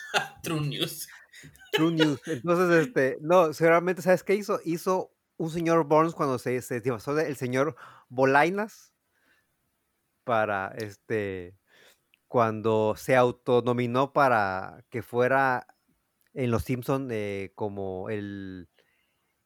[0.44, 1.08] True News.
[1.72, 2.22] True News.
[2.44, 4.60] Entonces, este, no, seguramente, ¿sabes qué hizo?
[4.64, 7.76] Hizo un señor Burns cuando se, se disfrazó del señor
[8.10, 8.94] Bolainas
[10.24, 11.58] para, este,
[12.28, 15.68] cuando se autonominó para que fuera
[16.34, 17.10] en Los Simpson
[17.56, 18.70] como el,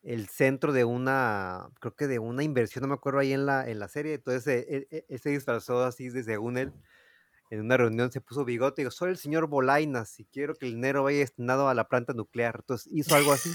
[0.03, 3.69] el centro de una, creo que de una inversión, no me acuerdo ahí en la,
[3.69, 4.15] en la serie.
[4.15, 6.73] Entonces, eh, él, él- él se disfrazó así, de, según él,
[7.49, 10.65] en una reunión se puso bigote y dijo, soy el señor Bolainas y quiero que
[10.65, 12.55] el dinero vaya destinado a la planta nuclear.
[12.59, 13.51] Entonces hizo algo así.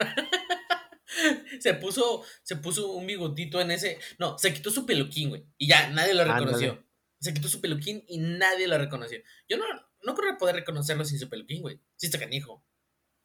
[1.60, 3.98] se puso, se puso un bigotito en ese.
[4.18, 5.46] No, se quitó su peluquín, güey.
[5.56, 6.40] Y ya, nadie lo Ándale.
[6.40, 6.84] reconoció.
[7.20, 9.20] Se quitó su peluquín y nadie lo reconoció.
[9.48, 9.64] Yo no,
[10.02, 11.80] no creo poder reconocerlo sin su peluquín, güey.
[11.96, 12.64] Sí está canijo.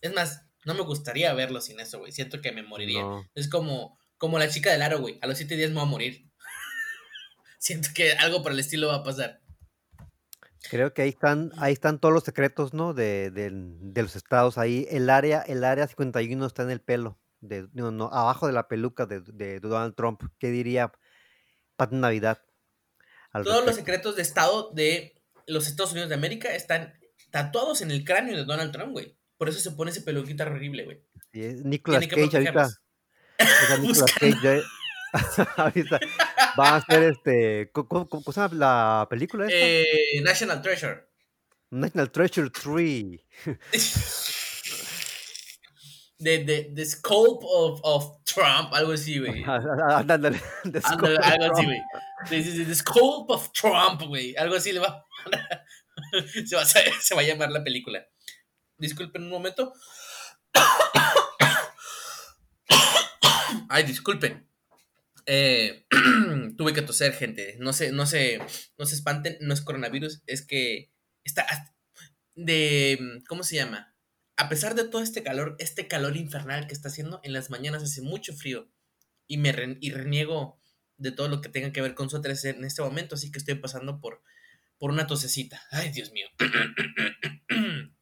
[0.02, 2.12] Es más, no me gustaría verlo sin eso, güey.
[2.12, 3.02] Siento que me moriría.
[3.02, 3.30] No.
[3.36, 5.18] Es como, como la chica del aro, güey.
[5.22, 6.30] A los siete días me voy a morir.
[7.60, 9.42] Siento que algo por el estilo va a pasar.
[10.70, 12.94] Creo que ahí están, ahí están todos los secretos, ¿no?
[12.94, 14.58] De, de los estados.
[14.58, 17.18] Ahí el área, el área 51 está en el pelo.
[17.42, 20.22] De, no, no, abajo de la peluca de, de Donald Trump.
[20.38, 20.92] ¿Qué diría
[21.78, 22.40] Pat Navidad
[23.32, 25.16] Todos los secretos de estado de
[25.48, 27.00] los Estados Unidos de América están
[27.32, 29.18] tatuados en el cráneo de Donald Trump, güey.
[29.38, 31.02] Por eso se pone ese peluquito horrible, güey.
[31.32, 32.70] Sí, Nicolas Cage ahorita.
[33.80, 34.64] Nicolas Cage
[35.56, 36.00] ahorita
[36.60, 37.70] va a hacer este.
[37.72, 39.56] ¿Cómo, cómo- cómo se llama la película esta?
[39.58, 41.08] Eh, National Treasure.
[41.72, 43.20] National Treasure 3.
[46.22, 49.42] The, the, the scope of, of Trump, algo así, güey.
[49.48, 50.32] Ándale,
[50.64, 51.68] The Ándale, Scope of algo así, Trump.
[51.68, 51.82] güey.
[52.30, 54.36] The, the- the scope of Trump, güey.
[54.36, 55.06] Algo así le va
[56.46, 58.06] se va, a, se va a llamar la película.
[58.78, 59.72] Disculpen un momento.
[63.70, 64.49] Ay, disculpen.
[65.32, 65.86] Eh,
[66.58, 67.56] tuve que toser, gente.
[67.60, 68.40] No se, no se,
[68.80, 70.92] no se espanten, no es coronavirus, es que
[71.24, 71.46] está
[72.34, 73.96] de, ¿cómo se llama?
[74.38, 77.84] A pesar de todo este calor, este calor infernal que está haciendo, en las mañanas
[77.84, 78.72] hace mucho frío
[79.28, 80.60] y me y reniego
[80.98, 83.38] de todo lo que tenga que ver con su 13 en este momento, así que
[83.38, 84.24] estoy pasando por,
[84.80, 85.62] por una tosecita.
[85.70, 86.28] Ay, Dios mío.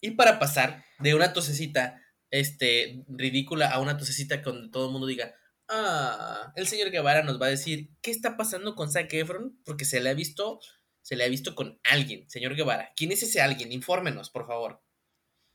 [0.00, 5.06] y para pasar de una tosecita este, ridícula a una tosecita donde todo el mundo
[5.06, 5.36] diga,
[5.68, 9.58] ah, el señor Guevara nos va a decir, ¿qué está pasando con Zac Efron?
[9.64, 10.60] Porque se le ha visto,
[11.02, 12.92] se le ha visto con alguien, señor Guevara.
[12.96, 13.72] ¿Quién es ese alguien?
[13.72, 14.82] Infórmenos, por favor.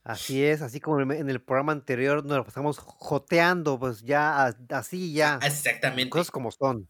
[0.02, 5.12] Así es, así como en el programa anterior nos lo pasamos joteando, pues ya, así
[5.12, 6.08] ya, Exactamente.
[6.08, 6.88] cosas como son.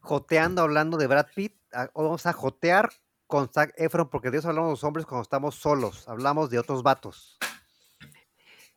[0.00, 1.54] Joteando hablando de Brad Pitt,
[1.94, 2.90] vamos a jotear
[3.28, 6.82] con Zac Efron, porque de eso hablamos los hombres cuando estamos solos, hablamos de otros
[6.82, 7.38] vatos.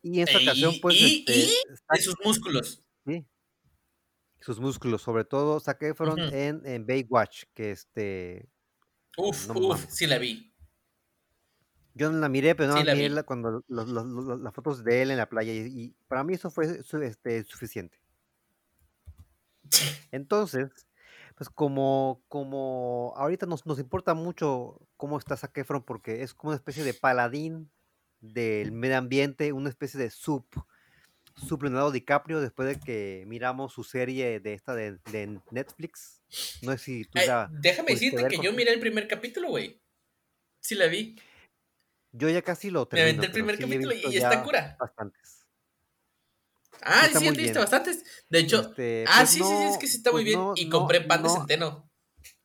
[0.04, 1.54] Y en esta ocasión, pues, y, este, y
[1.90, 2.85] de sus músculos.
[4.46, 8.48] Sus músculos, sobre todo Zac Efron en, en Baywatch, que este,
[9.18, 10.54] Uf, no uf, sí la vi.
[11.96, 13.24] Yo no la miré, pero no Sí la miré vi.
[13.24, 16.34] cuando los- los- los- las fotos de él en la playa y, y para mí
[16.36, 17.98] eso fue su- este, suficiente.
[20.12, 20.70] Entonces,
[21.36, 26.50] pues como, como ahorita nos, nos importa mucho cómo está Zac Efron porque es como
[26.52, 27.72] una especie de paladín
[28.20, 30.46] del medio ambiente, una especie de sub,
[31.36, 36.24] sub Leonardo DiCaprio después de que miramos su serie de esta de, de Netflix.
[36.62, 39.82] No sé si tú Ay, ya déjame decirte que yo miré el primer capítulo, güey.
[40.62, 41.16] Sí la vi.
[42.12, 44.78] yo ya casi lo Me termino, aventé el primer sí capítulo y está cura.
[44.80, 45.46] bastantes.
[46.82, 48.04] Ah, está sí, te viste bastantes.
[48.30, 50.40] De hecho, Este, ah, pues sí, sí, sí, es que sí está muy pues bien.
[50.40, 51.90] no, Y compré pan de no, centeno.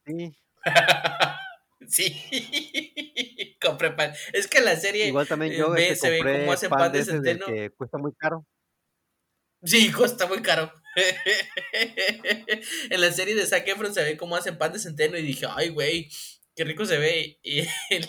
[0.07, 0.37] sí.
[1.89, 4.13] Sí, compré pan.
[4.33, 6.69] Es que la serie Igual también eh, yo ve, este, se ve cómo compré hacen
[6.69, 7.47] pan pan de centeno.
[7.47, 8.47] que cuesta muy caro.
[9.63, 10.73] Sí, cuesta muy caro.
[12.91, 15.69] en la serie de Zac se ve cómo hacen pan de centeno y dije, ay,
[15.69, 16.11] güey,
[16.57, 17.39] qué rico se ve.
[17.45, 17.63] Y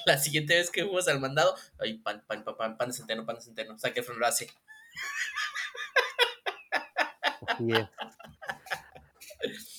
[0.06, 3.26] la siguiente vez que fuimos al mandado, ay, pan, pan, pan, pan, pan de centeno,
[3.26, 3.78] pan de centeno.
[3.78, 4.48] Zac lo hace.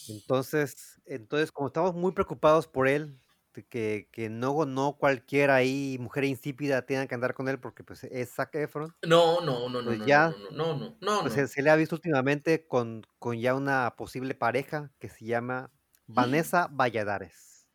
[0.08, 3.18] Entonces, entonces, como estamos muy preocupados por él,
[3.52, 8.04] que, que no, no cualquier ahí mujer insípida tenga que andar con él porque pues
[8.04, 11.34] es Zac Efron, No, no, no, no, pues no, ya, no, no, no, no, pues
[11.34, 15.70] se, se le ha visto últimamente con, con ya una posible pareja que se llama
[16.06, 17.66] Vanessa Valladares,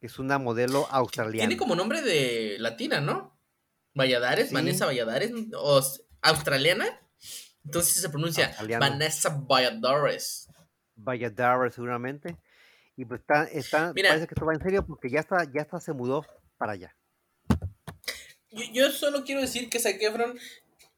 [0.00, 1.56] que es una modelo Tiene australiana.
[1.56, 3.38] como nombre de latina, ¿no?
[3.94, 5.82] Valladares, Vanessa Valladares, o
[6.22, 6.86] australiana.
[7.64, 8.54] Entonces se pronuncia.
[8.78, 10.48] Vanessa Valladares.
[10.94, 12.36] Valladares seguramente.
[12.96, 15.60] Y pues está, está, Mira, parece que esto va en serio porque ya está, ya
[15.62, 16.96] está se mudó para allá.
[18.50, 20.38] yo, yo solo quiero decir que Zac Efron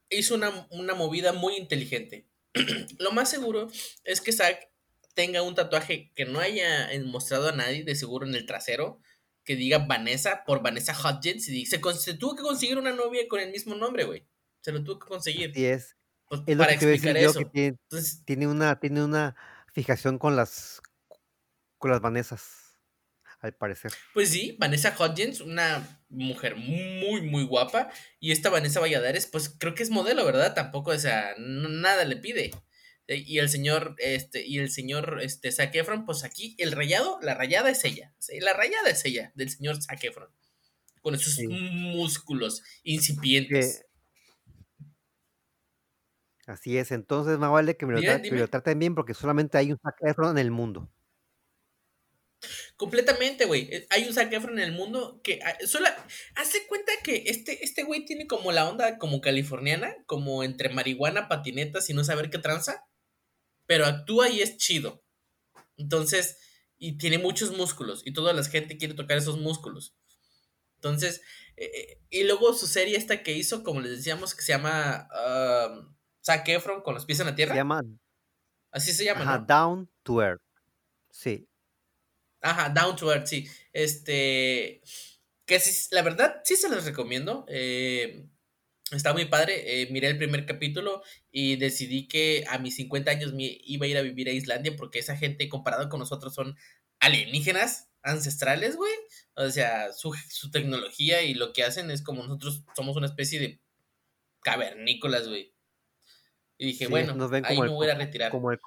[0.09, 2.25] hizo una, una movida muy inteligente.
[2.99, 3.67] Lo más seguro
[4.03, 4.69] es que Zac
[5.13, 9.01] tenga un tatuaje que no haya mostrado a nadie, de seguro en el trasero,
[9.43, 11.49] que diga Vanessa por Vanessa Hudgens.
[11.49, 14.25] Y se, se tuvo que conseguir una novia con el mismo nombre, güey.
[14.61, 15.51] Se lo tuvo que conseguir.
[15.51, 15.97] Así es.
[16.29, 17.41] Pues, Es lo para explicar eso.
[17.51, 19.35] tiene, Entonces, tiene una, tiene una
[19.73, 20.81] fijación con las,
[21.79, 22.77] con las Vanessas,
[23.41, 23.91] al parecer.
[24.13, 27.89] Pues sí, Vanessa Hudgens, una mujer muy, muy guapa.
[28.19, 30.53] Y esta Vanessa Valladares, pues creo que es modelo, ¿verdad?
[30.53, 32.51] Tampoco, o sea, nada le pide.
[33.07, 37.17] Eh, Y el señor, este, y el señor, este, Zac Efron, pues aquí el rayado,
[37.23, 38.13] la rayada es ella.
[38.19, 40.29] Sí, La rayada es ella, del señor Zac Efron.
[41.01, 41.47] Con esos Sí.
[41.47, 43.85] músculos Que, incipientes.
[46.45, 46.91] así es.
[46.91, 50.37] Entonces, más vale que me lo, tra- bien porque solamente hay un Zac Efron en
[50.39, 50.91] el mundo.
[52.77, 53.67] Completamente, güey.
[53.71, 55.87] Eh, Hay un Zac Efron en el mundo que ah, solo
[56.35, 61.27] hace cuenta que este este güey tiene como la onda como californiana, como entre marihuana,
[61.27, 62.85] patinetas y no saber qué tranza,
[63.65, 65.03] pero actúa y es chido.
[65.77, 66.37] Entonces,
[66.77, 69.95] y tiene muchos músculos y toda la gente quiere tocar esos músculos.
[70.75, 71.21] Entonces,
[71.57, 75.09] eh, eh, y luego su serie esta que hizo, como les decíamos, que se llama
[75.13, 75.93] um,
[76.25, 77.55] Zac Efron con los pies en la Se tierra.
[77.55, 77.83] llama,
[78.71, 79.45] Así se llama, ajá, ¿no?
[79.45, 80.41] Down to Earth.
[81.11, 81.48] Sí.
[82.41, 83.47] Ajá, Down to Earth, sí.
[83.73, 84.81] Este.
[85.45, 87.45] Que sí, la verdad, sí se los recomiendo.
[87.49, 88.27] eh,
[88.91, 89.81] está muy padre.
[89.81, 93.89] eh, miré el primer capítulo y decidí que a mis 50 años me iba a
[93.89, 96.55] ir a vivir a Islandia porque esa gente, comparado con nosotros, son
[96.99, 98.93] alienígenas ancestrales, güey.
[99.35, 103.39] O sea, su, su tecnología y lo que hacen es como nosotros somos una especie
[103.39, 103.59] de
[104.41, 105.53] cavernícolas, güey.
[106.57, 108.31] Y dije, Sí, bueno, ahí me voy a retirar.
[108.31, 108.59] como el,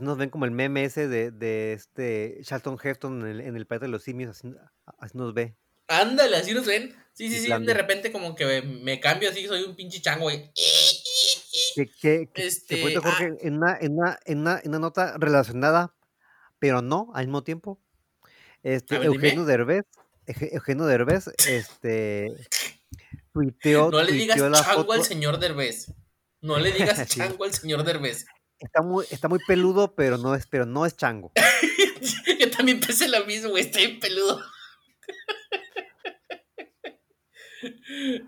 [0.00, 3.66] nos ven como el meme ese de, de este Charlton Heston en el, en el
[3.66, 4.52] Planeta de los Simios, así,
[4.98, 5.56] así nos ve,
[5.88, 6.94] Ándale, así nos ven.
[7.12, 7.36] Sí, sí, sí.
[7.36, 7.74] De Islandia.
[7.74, 10.50] repente como que me, cambio así, soy un pinche chango, güey.
[12.00, 15.94] Que, Este, cierto, ah, Jorge, en una, en, una, en, una, en una nota relacionada,
[16.58, 17.78] pero no al mismo tiempo,
[18.62, 19.46] este ver, Eugenio dime.
[19.46, 19.84] Derbez,
[20.26, 22.28] Euge- Eugenio Derbez, este,
[23.32, 25.92] tuiteó, No le digas chango al foto, señor Derbez.
[26.40, 28.26] No le digas chango al señor Derbez.
[28.62, 31.32] Está muy, está muy peludo, pero no es, pero no es chango.
[32.40, 33.62] Yo también pensé lo mismo, güey.
[33.64, 34.40] Está bien peludo.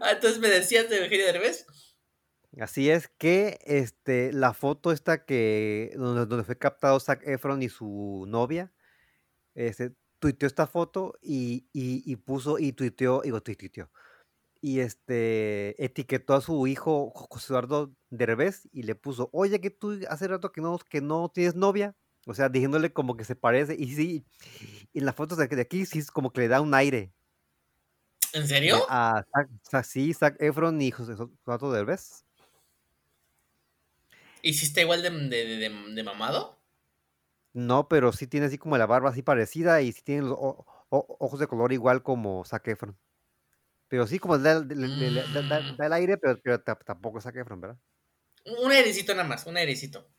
[0.00, 1.66] Ah, entonces me decías de Eugenio Derbez.
[2.60, 7.68] Así es que este, la foto esta que donde, donde fue captado Zac Efron y
[7.68, 8.72] su novia,
[9.56, 13.90] este, tuiteó esta foto y, y, y puso y tuiteó, digo, tui- tuiteó,
[14.64, 19.68] y este etiquetó a su hijo Jo- José Eduardo Derbez y le puso, oye, que
[19.68, 21.94] tú hace rato que no, que no tienes novia,
[22.26, 23.76] O sea, diciéndole como que se parece.
[23.78, 24.24] Y sí,
[24.94, 27.12] en las fotos de, aquí sí es como que le da un aire.
[28.32, 28.86] ¿En serio?
[28.88, 29.22] A
[29.70, 32.24] Zac, sí, Zac Efron y José Soto Derbez.
[34.40, 36.58] ¿Y si está igual de, de, de, mamado?
[37.52, 40.38] No, pero sí tiene así como la barba así parecida y sí tiene los
[40.88, 42.98] ojos de color igual como Zac Efron.
[43.88, 45.82] Pero sí, como le da, mm.
[45.82, 47.78] el aire, pero, tampoco es Zac Efron, ¿verdad?
[48.44, 50.10] Un airecito nada más, un airecito.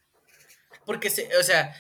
[0.86, 1.76] Porque, se, o sea,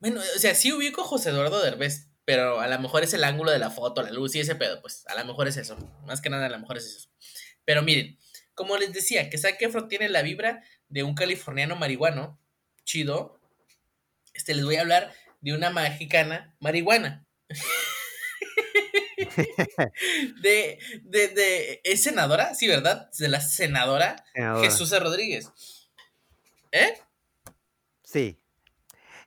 [0.00, 3.24] bueno, o sea, sí ubico a José Eduardo Derbez, pero a lo mejor es el
[3.24, 5.76] ángulo de la foto, la luz y ese pedo, pues a lo mejor es eso.
[6.06, 7.08] Más que nada, a lo mejor es eso.
[7.64, 8.18] Pero miren,
[8.54, 12.40] como les decía, que Zac Efron tiene la vibra de un californiano marihuano,
[12.84, 13.40] chido.
[14.34, 17.26] Este, les voy a hablar de una mexicana marihuana.
[20.42, 22.54] de, de, de, ¿Es senadora?
[22.54, 23.10] Sí, ¿verdad?
[23.18, 24.24] De la senadora,
[24.60, 25.50] Jesús Rodríguez.
[26.72, 26.94] ¿Eh?
[28.02, 28.38] Sí,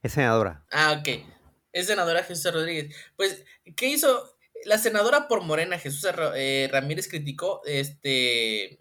[0.01, 0.65] es senadora.
[0.71, 1.23] Ah, ok.
[1.71, 2.95] Es senadora Jesús Rodríguez.
[3.15, 3.45] Pues,
[3.75, 4.35] ¿qué hizo?
[4.65, 8.79] La senadora por Morena, Jesús eh, Ramírez, criticó, este,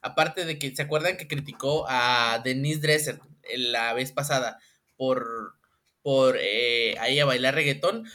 [0.00, 3.20] aparte de que, ¿se acuerdan que criticó a Denise Dresser
[3.56, 4.58] la vez pasada
[4.96, 5.56] por,
[6.02, 8.06] por eh, ahí a bailar reggaetón?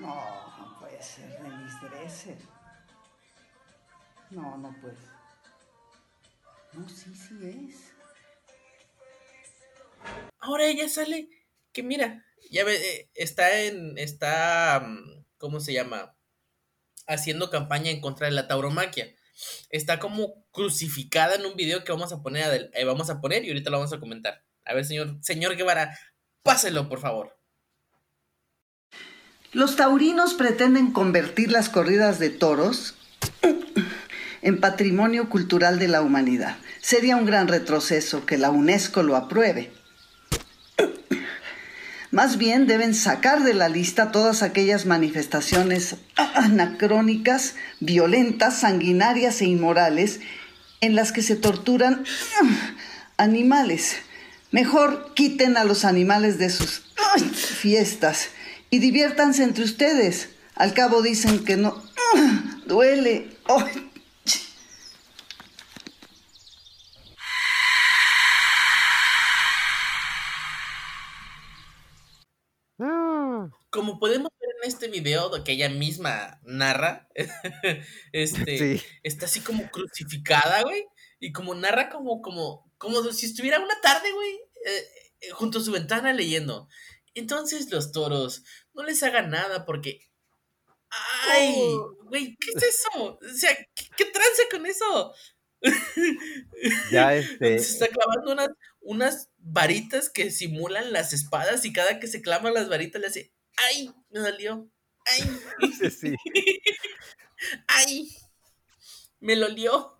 [0.00, 2.38] No, no puede ser Denise Dresser.
[4.30, 4.96] No, no puede.
[6.72, 7.92] No, sí, sí es.
[10.38, 11.28] Ahora ella sale
[11.72, 16.16] que mira, ya ve, eh, está en, está, mm, ¿cómo se llama?
[17.06, 19.14] Haciendo campaña en contra de la tauromaquia.
[19.70, 23.48] Está como crucificada en un video que vamos a poner, eh, vamos a poner y
[23.48, 24.44] ahorita lo vamos a comentar.
[24.64, 25.98] A ver, señor, señor Guevara,
[26.42, 27.36] páselo, por favor.
[29.56, 32.94] Los taurinos pretenden convertir las corridas de toros
[34.42, 36.58] en patrimonio cultural de la humanidad.
[36.82, 39.72] Sería un gran retroceso que la UNESCO lo apruebe.
[42.10, 45.96] Más bien deben sacar de la lista todas aquellas manifestaciones
[46.34, 50.20] anacrónicas, violentas, sanguinarias e inmorales
[50.82, 52.04] en las que se torturan
[53.16, 53.96] animales.
[54.50, 56.82] Mejor quiten a los animales de sus
[57.32, 58.28] fiestas
[58.76, 60.28] y diviértanse entre ustedes.
[60.54, 61.82] Al cabo dicen que no
[62.66, 63.30] duele.
[73.70, 77.08] como podemos ver en este video que ella misma narra,
[78.12, 80.84] este, está así como crucificada, güey,
[81.18, 84.32] y como narra como, como, como si estuviera una tarde, güey,
[84.66, 84.84] eh,
[85.20, 86.68] eh, junto a su ventana leyendo.
[87.16, 88.44] Entonces los toros,
[88.74, 90.00] no les hagan nada porque...
[91.28, 91.54] ¡Ay!
[91.56, 91.96] Oh.
[92.04, 93.18] Güey, ¿qué es eso?
[93.20, 95.14] O sea, ¿qué, qué trance con eso?
[96.92, 97.58] Ya este.
[97.58, 98.50] Se está clavando unas,
[98.80, 103.32] unas varitas que simulan las espadas y cada que se clavan las varitas le hace
[103.56, 103.90] ¡Ay!
[104.10, 104.70] Me dolió.
[105.06, 105.22] ¡Ay!
[105.90, 106.14] Sí,
[107.66, 108.10] ¡Ay!
[109.20, 109.98] Me lo lió.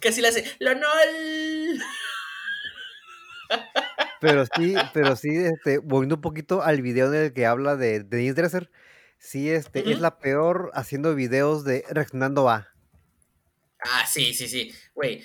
[0.00, 0.56] Casi le hace.
[0.58, 1.80] ¡Lonol!
[4.20, 8.00] Pero sí, pero sí, este, volviendo un poquito al video en el que habla de,
[8.00, 8.70] Denise Dresser,
[9.18, 12.68] sí, este, es la peor haciendo videos de reaccionando a.
[13.80, 14.72] Ah, sí, sí, sí.
[14.94, 15.24] Güey,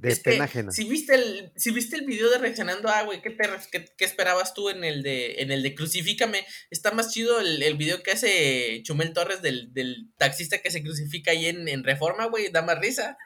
[0.00, 0.70] de pena ajena.
[0.70, 4.70] Si viste el, si viste el video de reaccionando, ah, güey, ¿qué, qué, esperabas tú
[4.70, 6.46] en el de, en el de Crucifícame?
[6.70, 9.72] Está más chido el, el video que hace Chumel Torres del,
[10.16, 13.18] taxista que se crucifica ahí en, Reforma, güey, da más risa.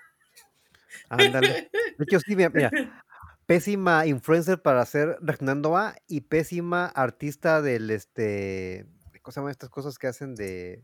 [1.11, 1.71] Ándale.
[1.99, 2.51] De hecho, sí, mira,
[3.47, 8.87] pésima influencer para hacer reaccionando a y pésima artista del este.
[9.23, 10.83] ¿Cómo se llaman estas cosas que hacen de.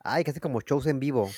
[0.00, 1.30] Ay, que hace como shows en vivo.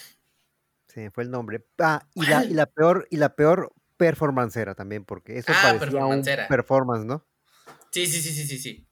[0.88, 1.64] Sí, fue el nombre.
[1.78, 6.04] Ah, y la, y la peor, y la peor performancera también, porque eso ah, parecía
[6.04, 7.26] un performance, ¿no?
[7.92, 8.86] Sí, sí, sí, sí, sí, sí.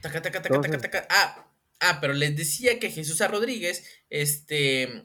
[0.00, 1.06] Taca, taca, taca, taca, taca.
[1.10, 1.46] Ah,
[1.80, 3.28] ah, pero les decía que Jesús A.
[3.28, 5.02] Rodríguez, este,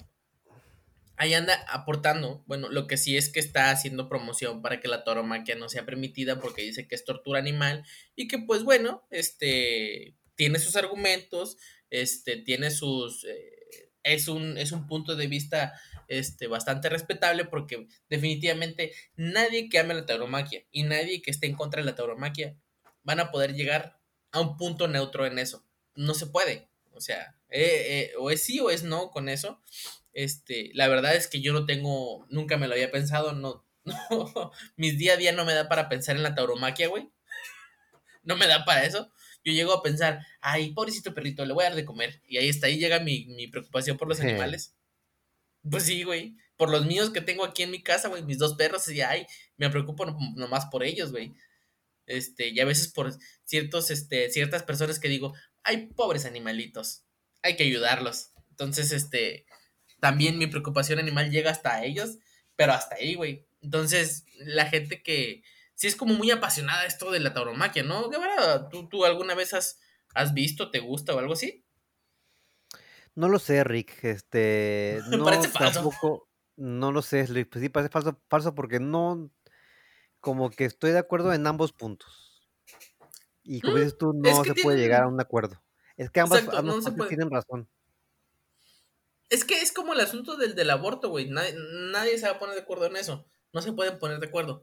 [1.17, 5.03] ahí anda aportando, bueno, lo que sí es que está haciendo promoción para que la
[5.03, 7.85] tauromaquia no sea permitida porque dice que es tortura animal
[8.15, 11.57] y que pues bueno, este, tiene sus argumentos,
[11.89, 15.73] este, tiene sus, eh, es un, es un punto de vista
[16.07, 21.55] este, bastante respetable porque definitivamente nadie que ame la tauromaquia y nadie que esté en
[21.55, 22.57] contra de la tauromaquia
[23.03, 23.99] van a poder llegar
[24.31, 25.65] a un punto neutro en eso.
[25.95, 26.67] No se puede.
[26.91, 29.61] O sea, eh, eh, o es sí o es no con eso.
[30.13, 34.51] Este, la verdad es que yo no tengo, nunca me lo había pensado, no, no,
[34.75, 37.09] mis día a día no me da para pensar en la tauromaquia, güey.
[38.25, 39.11] No me da para eso
[39.43, 42.21] yo llego a pensar, ay, pobrecito perrito, le voy a dar de comer.
[42.27, 44.75] Y ahí está, ahí llega mi, preocupación por los animales.
[45.69, 46.35] Pues sí, güey.
[46.57, 49.25] por los míos que tengo aquí en mi casa, güey, mis dos perros, y ay,
[49.57, 50.05] me preocupo
[50.35, 51.33] nomás por ellos, güey.
[52.05, 55.33] Este, y a veces por ciertos, este, ciertas personas que digo,
[55.63, 57.03] ay, pobres animalitos,
[57.41, 58.31] hay que ayudarlos.
[58.51, 59.45] Entonces, este,
[60.03, 62.17] también mi preocupación animal llega hasta ellos,
[62.57, 63.47] pero hasta ahí, güey.
[63.61, 65.43] Entonces, la gente que
[65.75, 68.09] sí es como muy apasionada esto de la tauromaquia, ¿no?
[68.09, 69.79] Guevara, ¿tú, tú alguna vez has,
[70.13, 71.63] has visto, te gusta o algo así?
[73.15, 74.03] No lo sé, Rick.
[74.03, 74.99] Este.
[75.09, 75.79] No, parece falso.
[75.79, 76.27] Tampoco,
[76.57, 77.51] no lo sé, Rick.
[77.51, 79.31] Pues sí, parece falso, falso porque no.
[80.19, 82.45] Como que estoy de acuerdo en ambos puntos.
[83.41, 85.63] Y como mm, dices tú, no se puede llegar a un acuerdo.
[85.95, 86.43] Es que ambas,
[87.07, 87.69] tienen razón.
[89.33, 91.27] Es que es como el asunto del, del aborto, güey.
[91.27, 93.25] Nadie, se va a poner de acuerdo en eso.
[93.51, 94.61] No se pueden poner de acuerdo.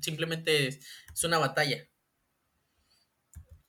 [0.00, 0.80] Simplemente es,
[1.12, 1.86] es una batalla.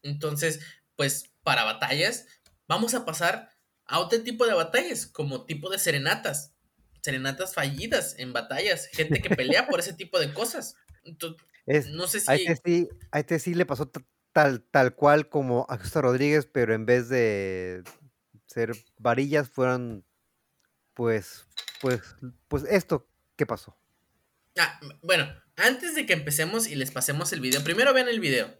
[0.01, 0.61] Entonces,
[0.95, 2.27] pues para batallas,
[2.65, 3.49] vamos a pasar
[3.83, 6.55] a otro tipo de batallas, como tipo de serenatas.
[7.01, 8.87] Serenatas fallidas en batallas.
[8.93, 10.77] Gente que pelea por ese tipo de cosas.
[11.89, 12.31] no sé si.
[12.31, 13.91] A este sí, a este sí le pasó
[14.31, 17.83] tal, tal cual como a Justo Rodríguez, pero en vez de
[18.47, 20.05] ser varillas, fueron
[20.93, 21.45] pues,
[21.81, 22.01] pues,
[22.47, 23.77] pues esto, ¿qué pasó?
[24.57, 28.53] Ah, bueno, antes de que empecemos y les pasemos el video, primero vean el video.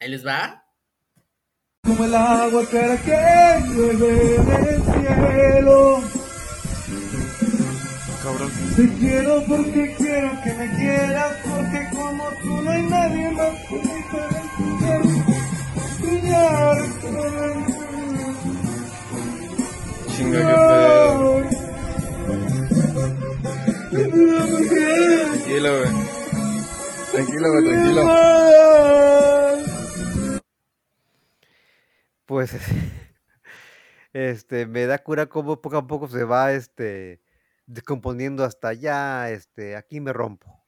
[0.00, 0.64] Ahí les va.
[1.82, 6.02] Como el agua cara que llueve del cielo.
[8.22, 8.50] Cabrón.
[8.76, 13.98] Te quiero porque quiero que me quieras, porque como tú no hay nadie más que
[20.18, 20.54] Chinga que
[25.22, 25.90] Tranquilo, güey.
[27.12, 28.02] Tranquilo, güey, tranquilo.
[32.26, 32.52] pues
[34.12, 37.22] este me da cura cómo poco a poco se va este
[37.66, 40.64] descomponiendo hasta allá, este, aquí me rompo.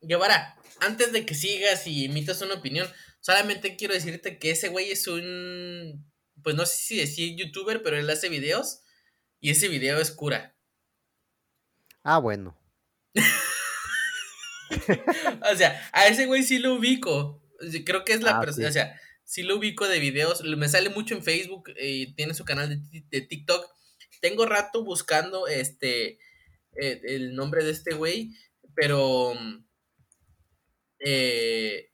[0.00, 2.88] Guevara, antes de que sigas y emitas una opinión,
[3.20, 6.04] solamente quiero decirte que ese güey es un,
[6.44, 8.82] pues no sé si decir youtuber, pero él hace videos
[9.40, 10.54] y ese video es cura.
[12.04, 12.56] Ah, bueno.
[15.52, 17.42] o sea, a ese güey sí lo ubico.
[17.84, 20.90] Creo que es la ah, persona, o sea, sí lo ubico de videos, me sale
[20.90, 23.66] mucho en Facebook, y eh, tiene su canal de, TikTok.
[24.20, 26.18] Tengo rato buscando este
[26.76, 28.32] eh, el nombre de este güey,
[28.74, 29.32] pero
[30.98, 31.90] eh,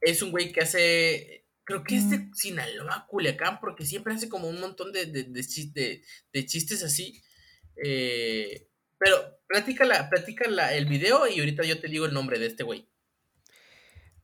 [0.00, 1.41] es un güey que hace,
[1.72, 6.46] creo que es de Sinaloa, Culiacán, porque siempre hace como un montón de, de, de,
[6.46, 7.22] chistes así.
[8.98, 12.46] pero platica, la, platica la, el video y ahorita yo te digo el nombre de
[12.46, 12.88] este güey.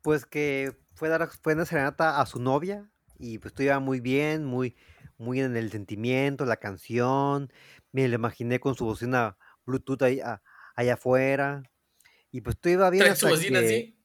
[0.03, 4.01] Pues que fue, dar, fue una serenata a su novia y pues todo iba muy
[4.01, 4.76] bien, muy,
[5.16, 7.51] muy en el sentimiento, la canción.
[7.92, 10.20] Me la imaginé con su bocina Bluetooth ahí,
[10.76, 11.62] allá afuera.
[12.30, 13.07] Y pues todo iba bien.
[13.07, 13.96] hasta que,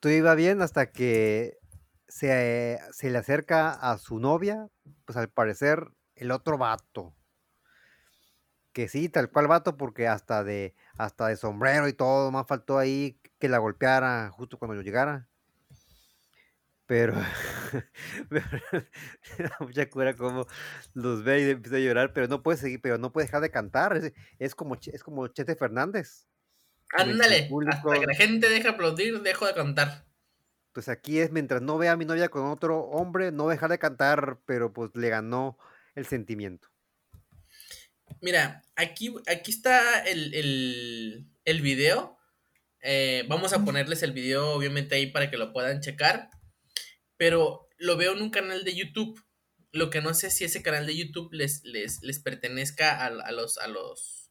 [0.00, 1.57] Todo iba bien hasta que
[2.08, 4.68] se, se le acerca a su novia,
[5.04, 7.14] pues al parecer el otro vato.
[8.72, 12.78] Que sí, tal cual vato, porque hasta de, hasta de sombrero y todo, más faltó
[12.78, 15.28] ahí que la golpeara justo cuando yo llegara.
[16.86, 17.12] Pero,
[19.60, 20.46] mucha cura como
[20.94, 23.50] los ve y empieza a llorar, pero no puede seguir, pero no puede dejar de
[23.50, 24.00] cantar.
[24.38, 26.26] Es, como, es como Chete Fernández.
[26.96, 30.07] Ándale, hasta que la gente deja aplaudir, dejo de cantar.
[30.72, 33.78] Pues aquí es mientras no vea a mi novia con otro hombre, no dejar de
[33.78, 35.58] cantar, pero pues le ganó
[35.94, 36.68] el sentimiento.
[38.20, 42.18] Mira, aquí, aquí está el, el, el video.
[42.80, 46.30] Eh, vamos a ponerles el video, obviamente, ahí para que lo puedan checar
[47.18, 49.22] pero lo veo en un canal de YouTube.
[49.72, 53.58] Lo que no sé si ese canal de YouTube les, les, les pertenezca a, los,
[53.58, 54.30] a, los,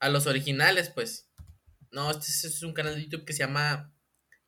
[0.00, 1.30] a los originales, pues.
[1.92, 3.94] No, este es un canal de YouTube que se llama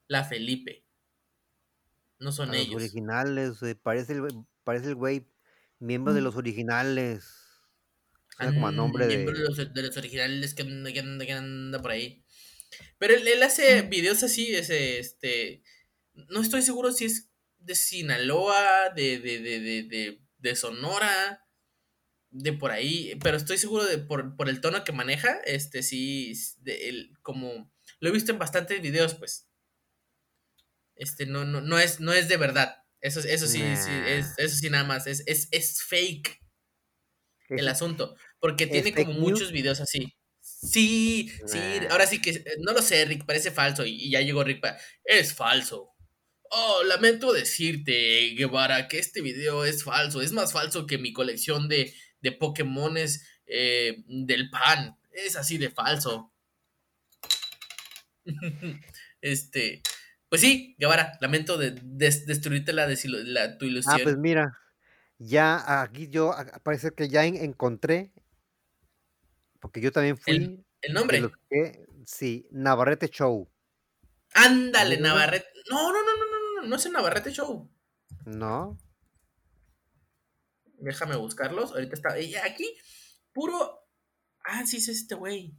[0.09, 0.84] La Felipe.
[2.18, 2.74] No son ellos.
[2.74, 4.22] Los originales, parece, el,
[4.64, 5.28] parece el güey
[5.78, 6.24] miembro de mm.
[6.24, 7.24] los originales.
[8.36, 9.18] como nombre de...
[9.18, 10.62] de los, originales que
[11.32, 12.24] anda, por ahí.
[12.98, 13.88] Pero él, él hace mm.
[13.88, 15.62] videos así, ese, este,
[16.28, 21.46] no estoy seguro si es de Sinaloa, de, de, de, de, Sonora,
[22.30, 27.11] de por ahí, pero estoy seguro de por, el tono que maneja, este sí, de,
[27.22, 29.47] como lo he visto en bastantes videos, pues.
[30.99, 32.76] Este no, no, no, es, no es de verdad.
[33.01, 36.40] Eso, eso sí, sí es, eso sí nada más, es, es, es fake
[37.51, 40.14] el asunto, porque tiene como muchos videos así.
[40.40, 41.59] Sí, sí,
[41.90, 44.66] ahora sí que no lo sé, Rick, parece falso y, y ya llegó Rick,
[45.05, 45.94] es falso.
[46.51, 50.22] Oh, lamento decirte, Guevara, que este video es falso.
[50.22, 54.96] Es más falso que mi colección de, de Pokémones eh, del PAN.
[55.12, 56.32] Es así de falso.
[59.20, 59.82] este,
[60.29, 62.87] pues sí, Guevara, lamento de, des- destruirte la,
[63.59, 64.01] tu Ah, ilusión.
[64.03, 64.59] pues mira,
[65.18, 68.12] ya aquí yo parece que ya en- encontré,
[69.61, 71.31] porque yo también fui el nombre.
[71.51, 73.49] que, sí, Navarrete Show,
[74.35, 74.99] Ándale.
[75.01, 75.47] Navarrete.
[75.70, 77.70] No, no, no, no, no, no, no es el Navarrete Show.
[78.26, 78.79] ¿no?
[80.81, 81.72] Déjame buscarlos.
[81.72, 82.11] Ahorita está.
[82.45, 82.76] aquí,
[83.33, 83.81] puro.
[84.45, 85.55] Ah, sí, es este güey.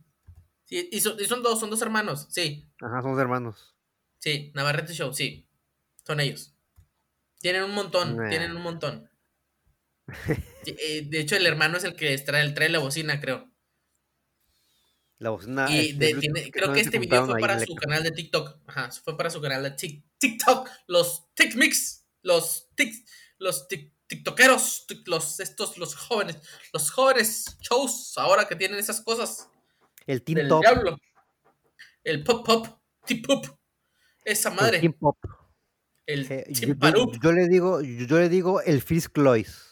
[0.66, 2.28] Sí, y son, y son dos, son dos hermanos.
[2.30, 3.76] Sí, Ajá, somos hermanos.
[4.20, 5.48] Sí, Navarrete Show, sí.
[6.06, 6.54] Son ellos.
[7.40, 8.30] Tienen un montón, Nah.
[8.30, 9.10] tienen un montón.
[10.66, 13.50] Eh, de hecho, el hermano es el que trae, trae la bocina, creo.
[15.18, 15.68] La bocina.
[15.70, 18.04] y este, de- Bluetooth tiene- que creo que este video fue para el su canal
[18.04, 18.58] de TikTok.
[18.68, 20.70] Ajá, fue para su canal de Tik- TikTok.
[20.88, 23.06] Los TikMix, los Tik,
[23.38, 26.38] los Tik- TikTokeros, tic- los estos, los jóvenes,
[26.74, 29.48] los jóvenes shows ahora que tienen esas cosas
[30.06, 30.98] El diablo.
[32.04, 32.68] El pop pop,
[33.06, 33.46] tip pop.
[34.32, 35.18] Esa El madre, Pop.
[36.06, 37.24] el eh, yo, yo- chimparup.
[37.24, 39.66] yo le digo, yo, le digo el Frisk Clois.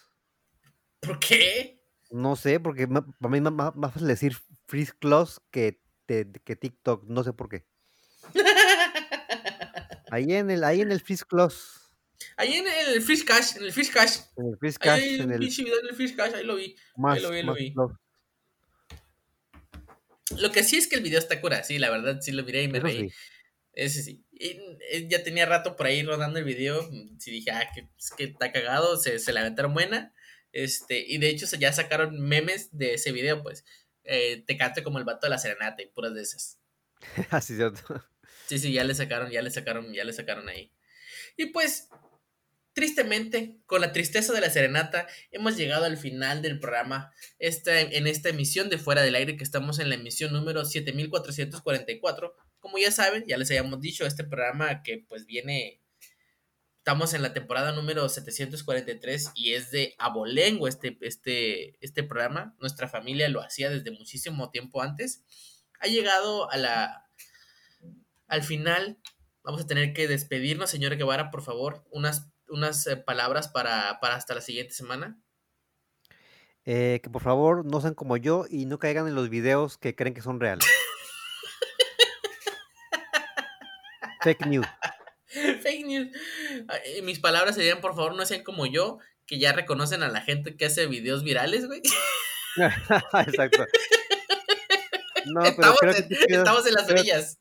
[1.02, 1.80] ¿Por qué?
[2.10, 4.36] No sé, porque para mí es más, más fácil decir
[4.68, 7.66] Frisk Close que, te- que TikTok, no sé por qué.
[10.10, 11.80] Ahí en el, ahí en el Frisk Close,
[12.38, 14.20] Ahí en el Fish Cash, en el Fish Cash.
[14.38, 16.44] en el Frisk Ahí Cash, hay en el pinche video en el Fish Cash, ahí
[16.46, 16.76] lo vi.
[16.96, 17.74] más, lo vi, lo vi.
[20.40, 22.64] Lo que sí es que el video está cura, sí, la verdad sí lo miré
[22.64, 23.10] y me Eso reí.
[23.10, 23.16] sí.
[23.78, 24.26] Ese sí.
[24.32, 26.82] Y, ya tenía rato por ahí rodando el video.
[26.82, 30.14] mm, Sí dije, ah, que, es que está cagado, se, se la aventaron buena.
[30.52, 33.66] Este, y de hecho se ya sacaron memes de ese video, pues.
[34.04, 36.60] Eh, te cante como el vato de la serenata y puras de esas.
[37.30, 38.04] Así es cierto.
[38.48, 40.74] Sí, sí, ya le sacaron, ya le sacaron, ya le sacaron ahí.
[41.36, 41.90] Y pues,
[42.74, 47.14] tristemente, con la tristeza de la serenata, hemos llegado al final del programa.
[47.38, 52.36] Esta, en esta emisión de Fuera del Aire, que estamos en la emisión número 7444.
[52.60, 55.82] Como ya saben, ya les habíamos dicho, este programa que pues viene.
[56.80, 62.56] Estamos en la temporada número 743 y es de abolengo este, este, este programa.
[62.62, 65.26] Nuestra familia lo hacía desde muchísimo tiempo antes.
[65.82, 67.08] Ha llegado a la,
[68.28, 68.98] al final
[69.44, 74.16] vamos a tener que despedirnos, señora Guevara, por favor, unas, unas eh, palabras para, para
[74.16, 75.20] hasta la siguiente semana.
[76.66, 79.96] Eh, que por favor no sean como yo y no caigan en los videos que
[79.96, 80.68] creen que son reales.
[84.28, 84.68] Fake news.
[85.62, 86.08] Fake news.
[87.04, 90.56] Mis palabras serían, por favor, no sean como yo, que ya reconocen a la gente
[90.58, 91.82] que hace videos virales, güey.
[93.28, 93.66] Exacto.
[95.26, 97.40] No, pero estamos, creo que en, quieras- estamos en las orillas.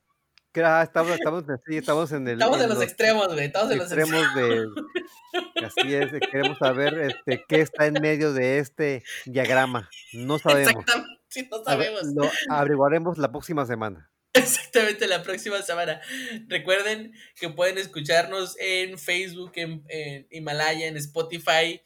[0.52, 2.34] que- ah, estamos, estamos, sí, estamos en el.
[2.34, 3.46] Estamos en los los extremos, güey.
[3.46, 4.22] Estamos en los extremos.
[4.24, 5.66] extremos de.
[5.66, 9.88] Así es, queremos saber este, qué está en medio de este diagrama.
[10.12, 10.70] No sabemos.
[10.72, 11.10] Exactamente.
[11.28, 12.14] Sí, no A ver, sabemos.
[12.14, 14.10] Lo averiguaremos la próxima semana.
[14.36, 16.00] Exactamente la próxima semana.
[16.48, 21.80] Recuerden que pueden escucharnos en Facebook, en, en Himalaya, en Spotify,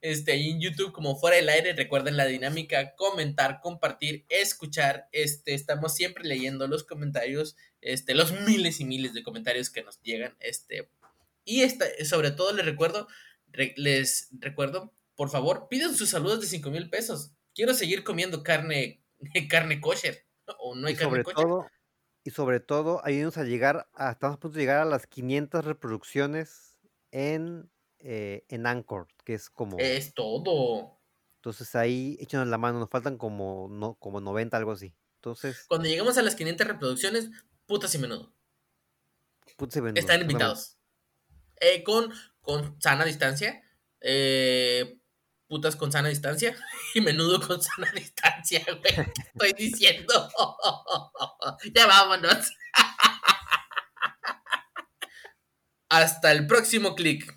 [0.00, 1.72] este, y en YouTube como fuera del aire.
[1.72, 5.08] Recuerden la dinámica, comentar, compartir, escuchar.
[5.12, 10.00] Este, estamos siempre leyendo los comentarios, este, los miles y miles de comentarios que nos
[10.02, 10.36] llegan.
[10.40, 10.90] Este,
[11.44, 13.08] y esta, sobre todo les recuerdo,
[13.48, 17.32] re- les recuerdo, por favor, piden sus saludos de 5 mil pesos.
[17.54, 19.02] Quiero seguir comiendo carne,
[19.48, 20.24] carne kosher.
[20.58, 21.36] O no hay Y carne sobre kosher.
[21.44, 21.66] todo,
[22.26, 25.64] y sobre todo, ayúdenos a llegar, a, estamos a punto de llegar a las 500
[25.64, 26.78] reproducciones
[27.12, 27.70] en,
[28.00, 31.00] eh, en Anchor, que es como, Es todo.
[31.38, 34.94] entonces ahí échanos la mano, nos faltan como, no, como 90, algo así.
[35.16, 37.30] Entonces, Cuando lleguemos a las 500 reproducciones,
[37.66, 38.34] putas y menudo.
[39.56, 40.78] punto y menudo, Están invitados.
[41.60, 43.62] Eh, con, con sana distancia.
[44.00, 45.00] eh,
[45.48, 46.56] putas con sana distancia.
[46.94, 48.94] Y menudo con sana distancia, güey.
[48.94, 50.30] ¿Qué estoy diciendo?
[51.74, 52.52] ya vámonos.
[55.88, 57.32] Hasta el próximo clic.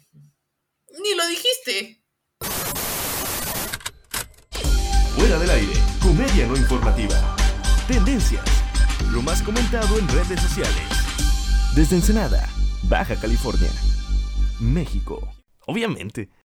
[1.02, 2.04] Ni lo dijiste.
[5.16, 7.36] Fuera del aire, comedia no informativa.
[7.88, 8.46] Tendencias,
[9.12, 10.88] lo más comentado en redes sociales.
[11.76, 12.50] Desde Ensenada,
[12.84, 13.70] Baja California,
[14.60, 15.30] México.
[15.68, 16.30] Obviamente.